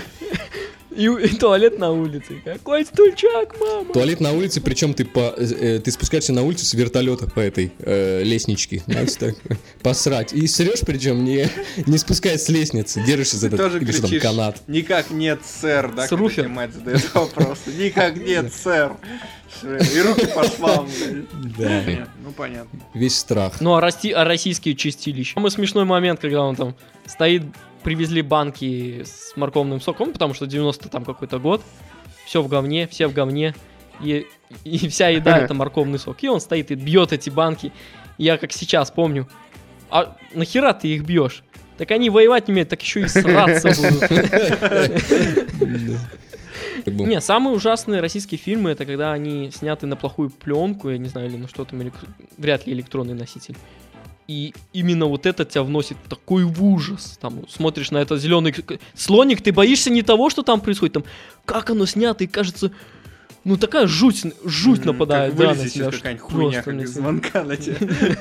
[0.96, 2.40] И, и туалет на улице.
[2.44, 3.92] Какой стульчак, мама?
[3.92, 7.40] Туалет на улице, причем ты по, э, э, ты спускаешься на улицу с вертолета по
[7.40, 10.32] этой э, лестничке, знаете, так, посрать.
[10.32, 11.48] И срешь, причем не,
[11.86, 14.62] не спускаясь с лестницы, держишься за Ты этот, тоже или что там, кричишь, канат.
[14.66, 17.58] никак нет, сэр, да, С тебе мать задает вопрос.
[17.66, 18.92] Никак нет, сэр.
[19.62, 21.56] И руки по швам, блядь.
[21.56, 21.84] Да.
[21.84, 22.80] Нет, Ну, понятно.
[22.94, 23.60] Весь страх.
[23.60, 25.34] Ну, а, расти, а российские чистилища?
[25.34, 26.74] Самый смешной момент, когда он там
[27.06, 27.42] стоит,
[27.86, 31.62] привезли банки с морковным соком, потому что 90 там какой-то год,
[32.24, 33.54] все в говне, все в говне,
[34.02, 34.26] и,
[34.64, 36.16] и вся еда это морковный сок.
[36.22, 37.70] И он стоит и бьет эти банки.
[38.18, 39.28] Я как сейчас помню,
[39.88, 41.44] а нахера ты их бьешь?
[41.78, 44.10] Так они воевать не умеют, так еще и сраться будут.
[46.86, 51.28] Не, самые ужасные российские фильмы это когда они сняты на плохую пленку, я не знаю,
[51.28, 51.92] или на что там,
[52.36, 53.56] вряд ли электронный носитель.
[54.28, 57.18] И именно вот это тебя вносит такой в ужас.
[57.20, 58.54] Там смотришь на этот зеленый
[58.94, 61.04] слоник, ты боишься не того, что там происходит, там
[61.44, 62.72] как оно снято, и кажется,
[63.46, 65.88] Ну такая жуть, жуть М, нападает, как да, на тебя.
[65.92, 67.76] какая-нибудь хуйня, просто как на из звонка на тебя.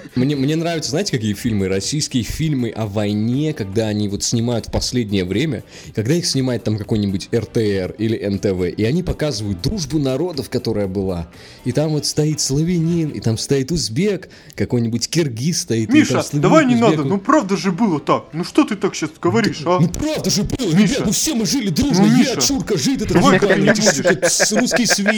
[0.16, 1.68] Мне, мне нравятся, знаете, какие фильмы?
[1.68, 5.64] Российские фильмы о войне, когда они вот снимают в последнее время,
[5.96, 11.28] когда их снимает там какой-нибудь РТР или НТВ, и они показывают дружбу народов, которая была.
[11.64, 15.92] И там вот стоит славянин, и там стоит узбек, какой-нибудь киргиз стоит.
[15.92, 18.26] Миша, славянин, давай не узбек, надо, ну правда же было так.
[18.32, 19.80] Ну что ты так сейчас говоришь, а?
[19.80, 20.94] Ну правда же было, Миша.
[20.94, 22.36] ребят, ну все мы жили дружно, Ну, я.
[22.36, 23.64] Чурка, жид, этот Давай Жиган,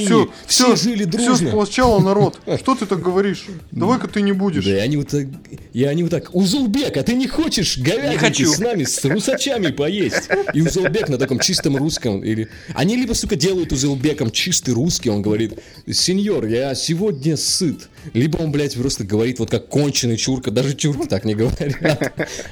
[0.06, 1.50] свиньи, Все, все, жили Все дружно.
[1.50, 2.40] сплощало народ.
[2.60, 3.46] Что ты так говоришь?
[3.72, 4.66] Давай-ка ты не будешь.
[4.66, 5.26] Да, и они вот так,
[5.74, 10.30] и они вот так, Узулбек, а ты не хочешь говядинки с нами, с русачами поесть?
[10.54, 12.50] И Узулбек на таком чистом русском, или...
[12.74, 17.90] Они либо, сука, делают Узулбеком чистый русский, он говорит, сеньор, я сегодня сыт.
[18.14, 21.58] Либо он, блядь, просто говорит вот как конченый чурка, даже чурки так не говорят.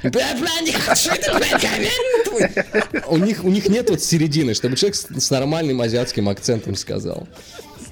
[0.02, 3.04] Бля, бля, не хочу это, блядь, говядину.
[3.08, 7.26] У них, у них нет вот середины, чтобы человек с, с нормальным азиатским акцентом сказал.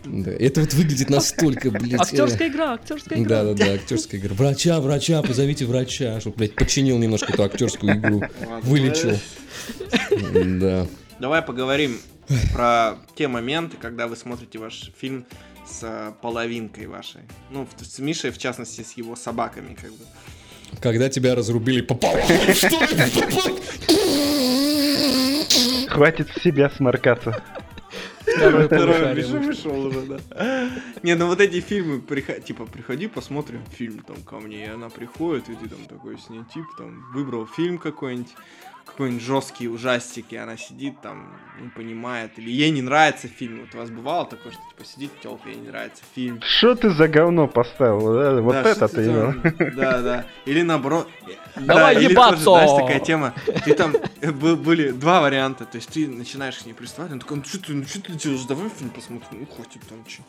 [0.04, 1.92] Да, Это вот выглядит настолько, блядь...
[1.94, 3.42] э, Актерская игра, актерская игра.
[3.42, 4.34] да, да, да, актерская игра.
[4.34, 8.22] Врача, врача, позовите врача, чтобы, блядь, починил немножко эту актерскую игру.
[8.62, 9.18] Вылечил.
[10.60, 10.86] Да.
[11.20, 11.98] Давай поговорим
[12.52, 15.24] про те моменты, когда вы смотрите ваш фильм
[15.66, 17.22] с половинкой вашей.
[17.50, 20.04] Ну, с Мишей, в частности, с его собаками, как бы.
[20.80, 22.22] Когда тебя разрубили пополам.
[22.54, 22.68] Что?
[25.88, 27.42] Хватит себя сморкаться.
[28.24, 30.70] Второй Миша вышел уже, да.
[31.02, 32.00] Не, ну вот эти фильмы,
[32.44, 36.30] типа, приходи, посмотрим фильм там ко мне, и она приходит, и ты там такой с
[36.30, 38.34] ней, тип, там, выбрал фильм какой-нибудь,
[38.84, 43.60] какой-нибудь жесткий ужастик, и она сидит там, не понимает, или ей не нравится фильм.
[43.60, 46.40] Вот у вас бывало такое, что, типа, сидит телка, ей не нравится фильм.
[46.42, 48.14] Что ты за говно поставил?
[48.14, 48.40] да?
[48.40, 49.34] Вот Да, это что ты имел.
[49.74, 50.24] Да, да.
[50.44, 51.08] Или наоборот.
[51.56, 52.44] Давай Да, или ебаться!
[52.44, 53.34] тоже, знаешь, такая тема.
[53.64, 55.64] Ты там э, был- были два варианта.
[55.64, 58.12] То есть ты начинаешь к ней приставать, он такой, ну что ты, ну что ты
[58.12, 60.22] делаешь, давай фильм посмотрим, ну хватит там че.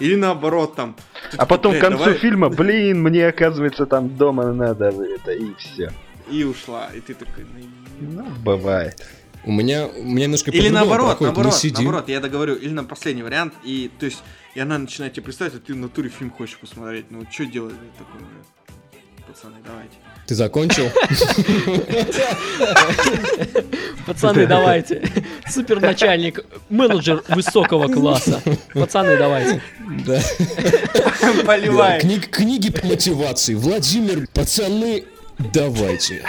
[0.00, 0.96] Или наоборот там.
[1.36, 2.18] А потом к «Блядь, концу давай».
[2.18, 5.92] фильма, блин, мне оказывается там дома надо это и все.
[6.30, 6.88] И ушла.
[6.94, 7.60] И ты такой, ну,
[8.00, 9.02] Ну, бывает.
[9.44, 11.34] У меня, у меня немножко Или наоборот, проходит.
[11.36, 14.22] Наоборот, наоборот, я договорю, или на последний вариант, и то есть,
[14.54, 17.74] и она начинает тебе представить, а ты в натуре фильм хочешь посмотреть, ну что делать?
[17.74, 19.92] Я такой, «Ну, пацаны, давайте.
[20.26, 20.88] Ты закончил?
[24.06, 25.02] Пацаны, давайте.
[25.48, 28.40] Суперначальник, менеджер высокого класса.
[28.72, 29.60] Пацаны, давайте.
[30.06, 30.20] Да.
[31.46, 32.00] Поливай.
[32.00, 33.54] книг- Книги по мотивации.
[33.54, 35.04] Владимир, пацаны,
[35.52, 36.24] давайте.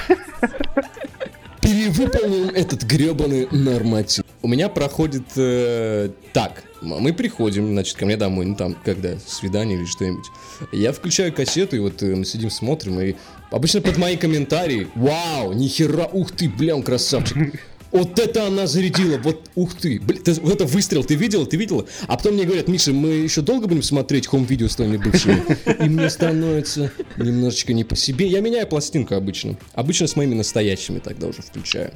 [1.65, 4.23] Перевыполним этот гребаный норматив.
[4.43, 6.63] У меня проходит э, так.
[6.81, 10.25] Мы приходим, значит, ко мне домой, ну там, когда, свидание или что-нибудь.
[10.71, 13.15] Я включаю кассету, и вот э, мы сидим, смотрим, и
[13.49, 17.59] обычно под мои комментарии, вау, нихера, ух ты, бля, он красавчик.
[17.95, 21.55] Вот это она зарядила, вот ух ты, бля, ты- вот это выстрел, ты видела, ты
[21.55, 21.85] видела?
[22.07, 25.41] А потом мне говорят, Миша, мы еще долго будем смотреть хом-видео с твоими бывшими?
[25.81, 28.27] И мне становится немножечко не по себе.
[28.27, 29.57] Я меняю пластинку обычно.
[29.73, 31.93] Обычно с моими настоящими тогда уже включаю.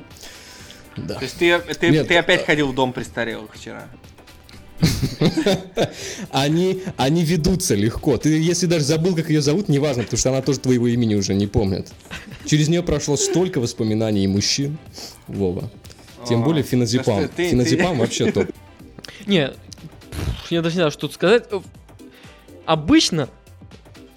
[0.96, 1.16] Да.
[1.16, 3.90] То есть ты, ты, Нет, ты опять ходил в дом престарелых вчера?
[6.32, 8.18] Они, они ведутся легко.
[8.18, 11.34] Ты, если даже забыл, как ее зовут, неважно, потому что она тоже твоего имени уже
[11.34, 11.90] не помнит.
[12.46, 14.78] Через нее прошло столько воспоминаний и мужчин.
[15.28, 15.70] Вова.
[16.28, 17.28] Тем более феназепам.
[17.30, 18.48] Феназепам вообще топ.
[19.26, 19.52] Не,
[20.50, 21.46] я даже не знаю, что тут сказать.
[21.52, 21.60] Э,
[22.66, 23.30] Обычно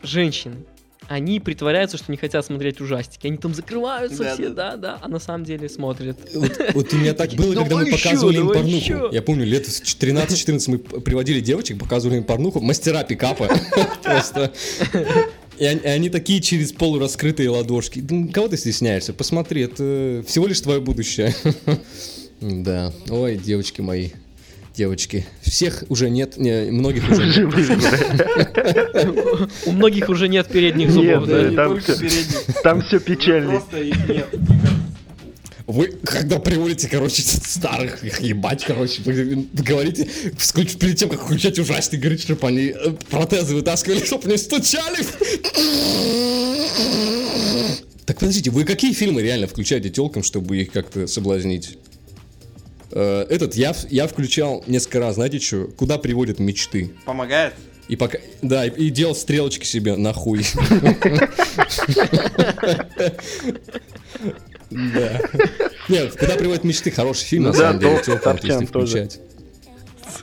[0.03, 0.57] женщины,
[1.09, 3.27] они притворяются, что не хотят смотреть ужастики.
[3.27, 4.73] Они там закрываются Да, все, да.
[4.73, 6.19] да, да, а на самом деле смотрят.
[6.35, 9.13] Вот, вот у меня так было, когда мы показывали им давай порнуху.
[9.15, 12.61] Я помню, лет в 13-14 мы приводили девочек, показывали им порнуху.
[12.61, 13.49] Мастера пикапа.
[14.03, 14.53] Просто.
[15.59, 18.05] И они, и они такие через полураскрытые ладошки.
[18.09, 19.13] Ну, кого ты стесняешься?
[19.13, 21.35] Посмотри, это всего лишь твое будущее.
[22.43, 22.93] Да.
[23.09, 24.11] Ой, девочки мои.
[24.75, 25.25] Девочки.
[25.43, 28.27] Всех уже нет, не, многих уже нет.
[29.67, 33.51] У многих уже нет передних зубов, да, передних, Там все печально.
[33.51, 34.27] Просто их нет.
[35.67, 40.09] Вы, когда приводите, короче, старых, их ебать, короче, вы говорите,
[40.79, 45.05] перед тем, как включать ужастик, говорите, чтобы они э, протезы вытаскивали, чтобы не стучали.
[48.07, 51.79] Так подождите, вы какие фильмы реально включаете телкам, чтобы их как-то соблазнить?
[52.91, 55.69] Э, Этот я, я включал несколько раз, знаете что?
[55.77, 56.91] Куда приводят мечты?
[57.05, 57.55] Помогает?
[57.89, 60.45] И пока, да, и, и делал стрелочки себе на хуй.
[64.95, 65.21] Да.
[65.89, 68.87] Нет, куда приводят мечты, хороший фильм, Ну на самом деле, Топчан если тоже.
[69.07, 69.21] включать.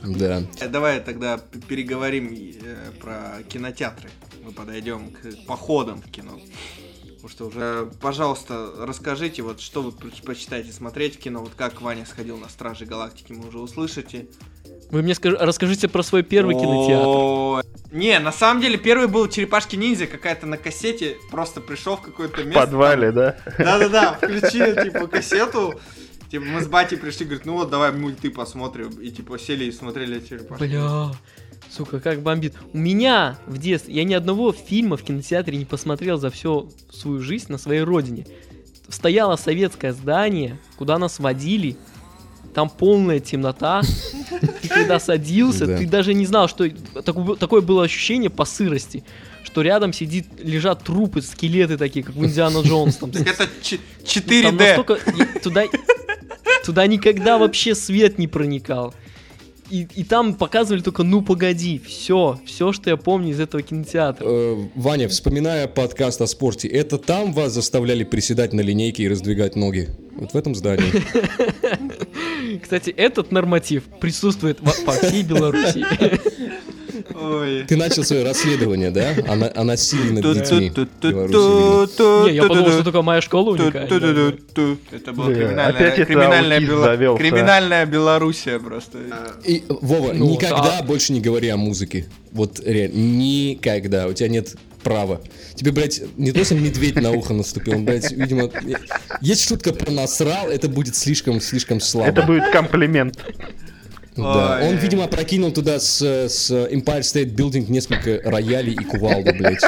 [0.02, 0.42] Да.
[0.60, 1.38] Э, Давай тогда
[1.68, 4.08] переговорим э, про кинотеатры.
[4.44, 6.40] Мы подойдем к походам в кино.
[7.20, 11.82] Потому что уже, э, пожалуйста, расскажите, вот что вы предпочитаете смотреть в кино, вот как
[11.82, 14.26] Ваня сходил на Стражи Галактики, мы уже услышите.
[14.90, 17.68] Вы мне скаж- расскажите про свой первый кинотеатр.
[17.92, 22.40] Не, на самом деле первый был Черепашки Ниндзя, какая-то на кассете, просто пришел в какое-то
[22.42, 22.60] В место.
[22.60, 23.36] подвале, да?
[23.58, 25.78] Да-да-да, включили, типа, кассету.
[26.30, 28.88] Типа, мы с батей пришли, говорит, ну вот, давай мульты посмотрим.
[29.00, 30.62] И, типа, сели и смотрели черепашки.
[30.64, 31.10] Бля,
[31.68, 32.54] сука, как бомбит.
[32.72, 37.20] У меня в детстве, я ни одного фильма в кинотеатре не посмотрел за всю свою
[37.20, 38.26] жизнь на своей родине.
[38.88, 41.76] Стояло советское здание, куда нас водили,
[42.54, 43.82] там полная темнота.
[44.62, 45.78] Ты когда садился, Да.
[45.78, 46.68] ты даже не знал, что...
[47.38, 49.04] Такое, было ощущение по сырости,
[49.44, 52.96] что рядом сидит, лежат трупы, скелеты такие, как в Индиана Джонс.
[52.96, 53.84] Там, Так это ч- там
[54.24, 54.50] 4D.
[54.52, 54.98] настолько...
[55.40, 55.64] Туда,
[56.64, 58.92] туда никогда вообще свет не проникал.
[59.70, 61.78] И, и там показывали только «Ну, погоди».
[61.78, 64.26] Все, все, что я помню из этого кинотеатра.
[64.26, 69.54] Э, Ваня, вспоминая подкаст о спорте, это там вас заставляли приседать на линейке и раздвигать
[69.54, 69.88] ноги?
[70.16, 70.90] Вот в этом здании.
[72.62, 75.84] Кстати, этот норматив присутствует по всей Беларуси.
[77.20, 77.64] Ой.
[77.68, 79.14] Ты начал свое расследование, да?
[79.26, 80.70] О, о насилии над детьми.
[80.70, 83.88] Не, я подумал, что только моя школа уникальна.
[83.88, 84.78] Ту-ту-ту-ту.
[84.90, 86.06] Это была криминальная, опять это
[87.16, 88.98] криминальная, Белоруссия просто.
[89.44, 92.06] И, Вова, Ну, никогда а- больше не говори о музыке.
[92.32, 94.06] Вот реально, никогда.
[94.06, 95.20] У тебя нет права.
[95.54, 98.50] Тебе, блядь, не то, что медведь на ухо наступил, он, блядь, видимо...
[99.20, 102.08] Есть шутка про насрал, это будет слишком, слишком слабо.
[102.08, 103.18] Это будет комплимент.
[104.22, 104.68] Да, Ой.
[104.68, 109.62] он, видимо, прокинул туда с, с Empire State Building несколько роялей и кувалду, блядь.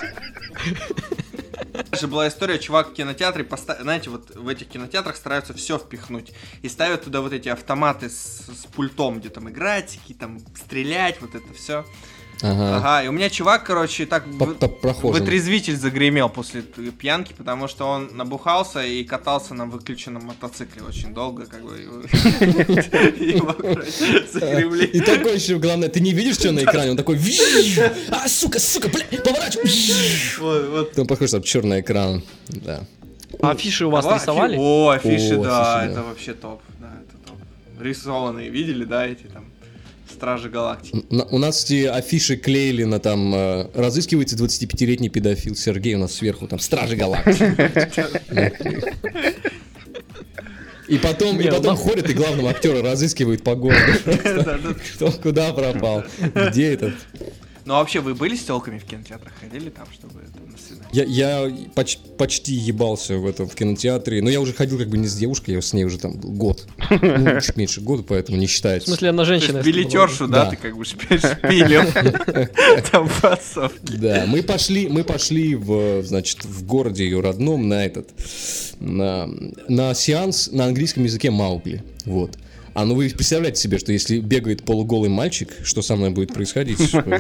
[1.91, 6.33] Дальше была история, чувак в кинотеатре, поста- знаете, вот в этих кинотеатрах стараются все впихнуть.
[6.63, 11.21] И ставят туда вот эти автоматы с, с пультом, где там играть, какие там стрелять,
[11.21, 11.85] вот это все.
[12.41, 12.77] Ага.
[12.79, 18.83] Ага, и у меня чувак, короче, так вытрезвитель загремел после пьянки, потому что он набухался
[18.85, 21.77] и катался на выключенном мотоцикле очень долго, как бы.
[21.79, 24.87] и- и Его, короче, загремли.
[24.87, 26.91] И такой еще, главное, ты не видишь, что на экране?
[26.93, 27.85] Он такой, «Виу!
[28.11, 29.71] а, сука, сука, блядь, поворачивай.
[30.41, 30.99] Вот, вот.
[30.99, 32.81] Он похож на черный экран, да.
[33.41, 34.57] А афиши у вас рисовали?
[34.59, 35.93] О, афиши, О, да, афиши, да.
[35.93, 36.61] это вообще топ.
[36.81, 37.37] Да, это топ.
[37.81, 39.45] Рисованные, видели, да, эти там
[40.23, 41.05] Стражи Галактики.
[41.11, 46.47] У нас эти афиши клеили на там э, разыскивается 25-летний педофил Сергей, у нас сверху
[46.47, 47.43] там Стражи Галактики.
[50.87, 53.81] И потом, и Не, потом ну- ходят и главного актера разыскивают по городу.
[54.95, 56.05] Кто куда пропал?
[56.51, 56.95] Где этот?
[57.65, 59.33] Ну, а вообще, вы были с телками в кинотеатрах?
[59.41, 60.89] Ходили там, чтобы там на свидание?
[60.93, 64.99] Я, я поч- почти ебался в этом в кинотеатре, но я уже ходил как бы
[64.99, 66.67] не с девушкой, я с ней уже там год.
[66.91, 68.89] Ну, чуть меньше года, поэтому не В считается.
[68.89, 69.63] смысле, она женщина.
[69.63, 70.51] билетершу, да, Да.
[70.51, 71.83] ты как бы шпи- шпилил.
[72.91, 73.93] Там подсовки.
[73.97, 78.09] Да, мы пошли, мы пошли в, значит, в городе ее родном на этот,
[78.81, 79.29] на,
[79.69, 82.37] на сеанс на английском языке Маугли, вот.
[82.75, 86.79] А ну вы представляете себе, что если бегает полуголый мальчик, что со мной будет происходить?
[86.93, 87.19] Ну,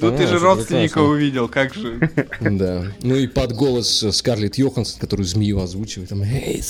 [0.00, 2.10] Ну, ты же родственника увидел, как же.
[2.40, 2.86] Да.
[3.02, 6.62] Ну и под голос Скарлетт Йоханссон, которую змею озвучивает, там, эй.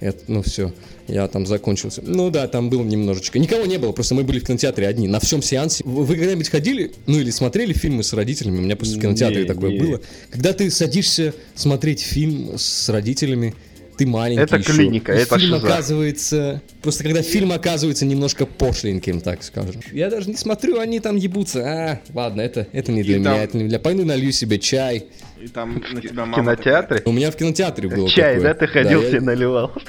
[0.00, 0.72] Это, ну все,
[1.08, 2.02] я там закончился.
[2.04, 3.38] Ну да, там было немножечко.
[3.38, 5.08] Никого не было, просто мы были в кинотеатре одни.
[5.08, 5.82] На всем сеансе.
[5.84, 8.58] Вы, когда-нибудь ходили, ну или смотрели фильмы с родителями?
[8.58, 10.00] У меня просто в кинотеатре такое было.
[10.30, 13.54] Когда ты садишься смотреть фильм с родителями,
[14.00, 15.66] ты маленький Это еще, клиника, и это фильм шиза.
[15.66, 16.62] оказывается...
[16.80, 19.82] Просто когда фильм оказывается немножко пошленьким, так скажем.
[19.92, 21.60] Я даже не смотрю, они там ебутся.
[21.62, 23.78] А, ладно, это, это не для И меня, там- это не для...
[23.78, 25.04] Пойду налью себе чай.
[25.38, 27.02] И там на тебя В мама кинотеатре?
[27.04, 28.54] У меня в кинотеатре было Чай, такое.
[28.54, 29.72] да, ты ходил, я- себе наливал.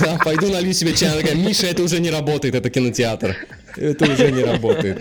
[0.00, 1.10] Да, пойду налью себе чай.
[1.10, 3.36] Она такая, Миша, это уже не работает, это кинотеатр.
[3.76, 4.98] Это уже не работает.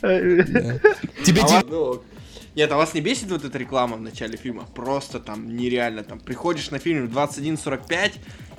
[0.00, 2.02] Тебе А ди- вас- ну,
[2.56, 4.66] Нет, а вас не бесит вот эта реклама в начале фильма?
[4.74, 6.02] Просто там нереально.
[6.02, 8.12] Там приходишь на фильм в 21.45,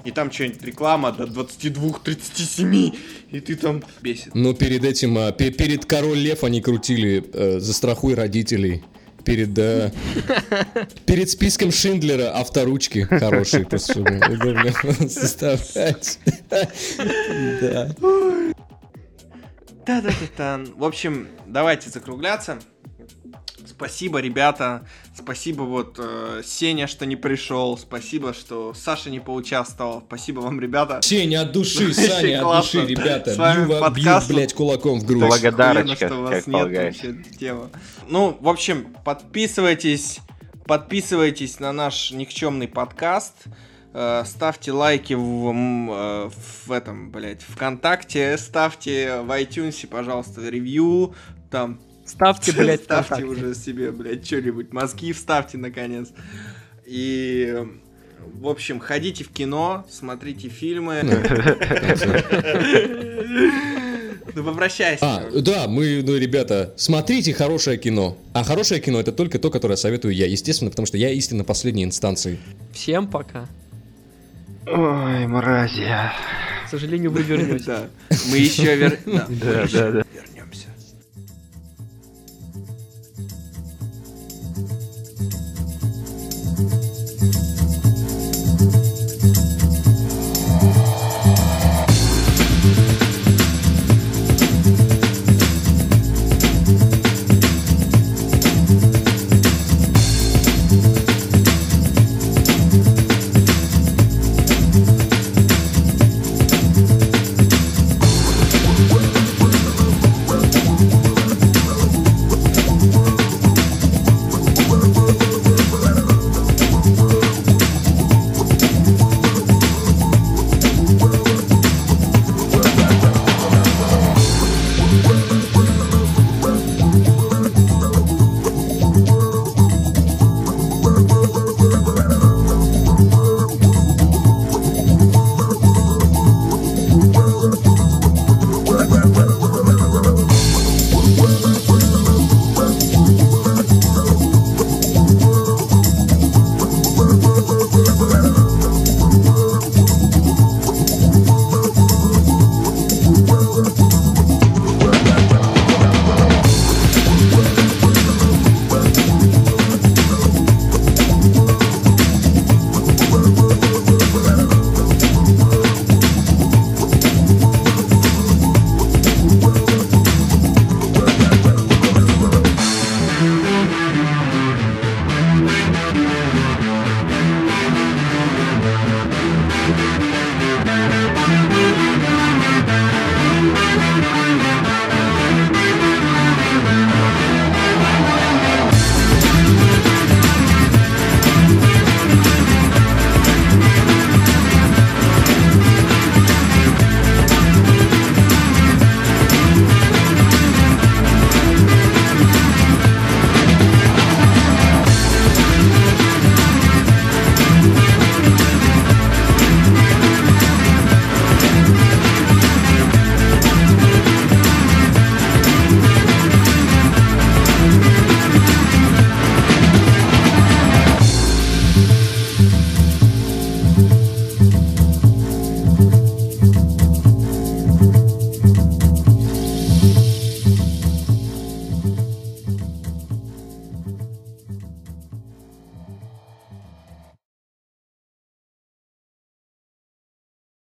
[0.05, 2.97] и там что-нибудь реклама до 22.37,
[3.31, 4.33] и ты там бесит.
[4.33, 8.83] Ну, перед этим, а, пе- перед Король Лев они крутили э, «Застрахуй родителей».
[9.25, 9.91] Перед, э,
[11.05, 14.71] перед списком Шиндлера авторучки хорошие, просто удобно
[15.09, 16.17] составлять.
[17.61, 17.89] Да.
[19.85, 20.61] Та-та-та-та.
[20.75, 22.57] В общем, давайте закругляться.
[23.67, 24.85] Спасибо, ребята.
[25.15, 27.77] Спасибо вот э, Сеня, что не пришел.
[27.77, 30.03] Спасибо, что Саша не поучаствовал.
[30.05, 30.99] Спасибо вам, ребята.
[31.01, 33.33] Сеня от души, Саня от души, ребята.
[33.33, 34.27] С вами Бью, ва- бью, подкаст.
[34.29, 35.19] блядь, кулаком в грудь.
[35.23, 37.69] Благо- Благодарочка, что у вас как нет вообще тема.
[38.07, 40.19] Ну, в общем, подписывайтесь,
[40.65, 43.33] подписывайтесь на наш никчемный подкаст.
[43.93, 46.29] э, Ставьте лайки в, э,
[46.65, 51.13] в этом, блядь, ВКонтакте, ставьте в iTunes, пожалуйста, ревью,
[51.49, 51.77] там
[52.11, 54.73] Ставьте, блядь, Ставьте уже себе, блядь, что-нибудь.
[54.73, 56.09] Мозги вставьте, наконец.
[56.85, 57.55] И,
[58.33, 61.03] в общем, ходите в кино, смотрите фильмы.
[64.33, 65.03] Ну, попрощайся.
[65.03, 68.17] А, да, мы, ну, ребята, смотрите хорошее кино.
[68.33, 71.83] А хорошее кино это только то, которое советую я, естественно, потому что я истинно последней
[71.83, 72.39] инстанции.
[72.71, 73.47] Всем пока.
[74.67, 75.85] Ой, мрази.
[76.65, 77.65] К сожалению, вы вернетесь.
[77.65, 77.87] Да.
[78.29, 78.99] Мы еще вер...
[79.05, 80.05] да, Да, да, вернемся.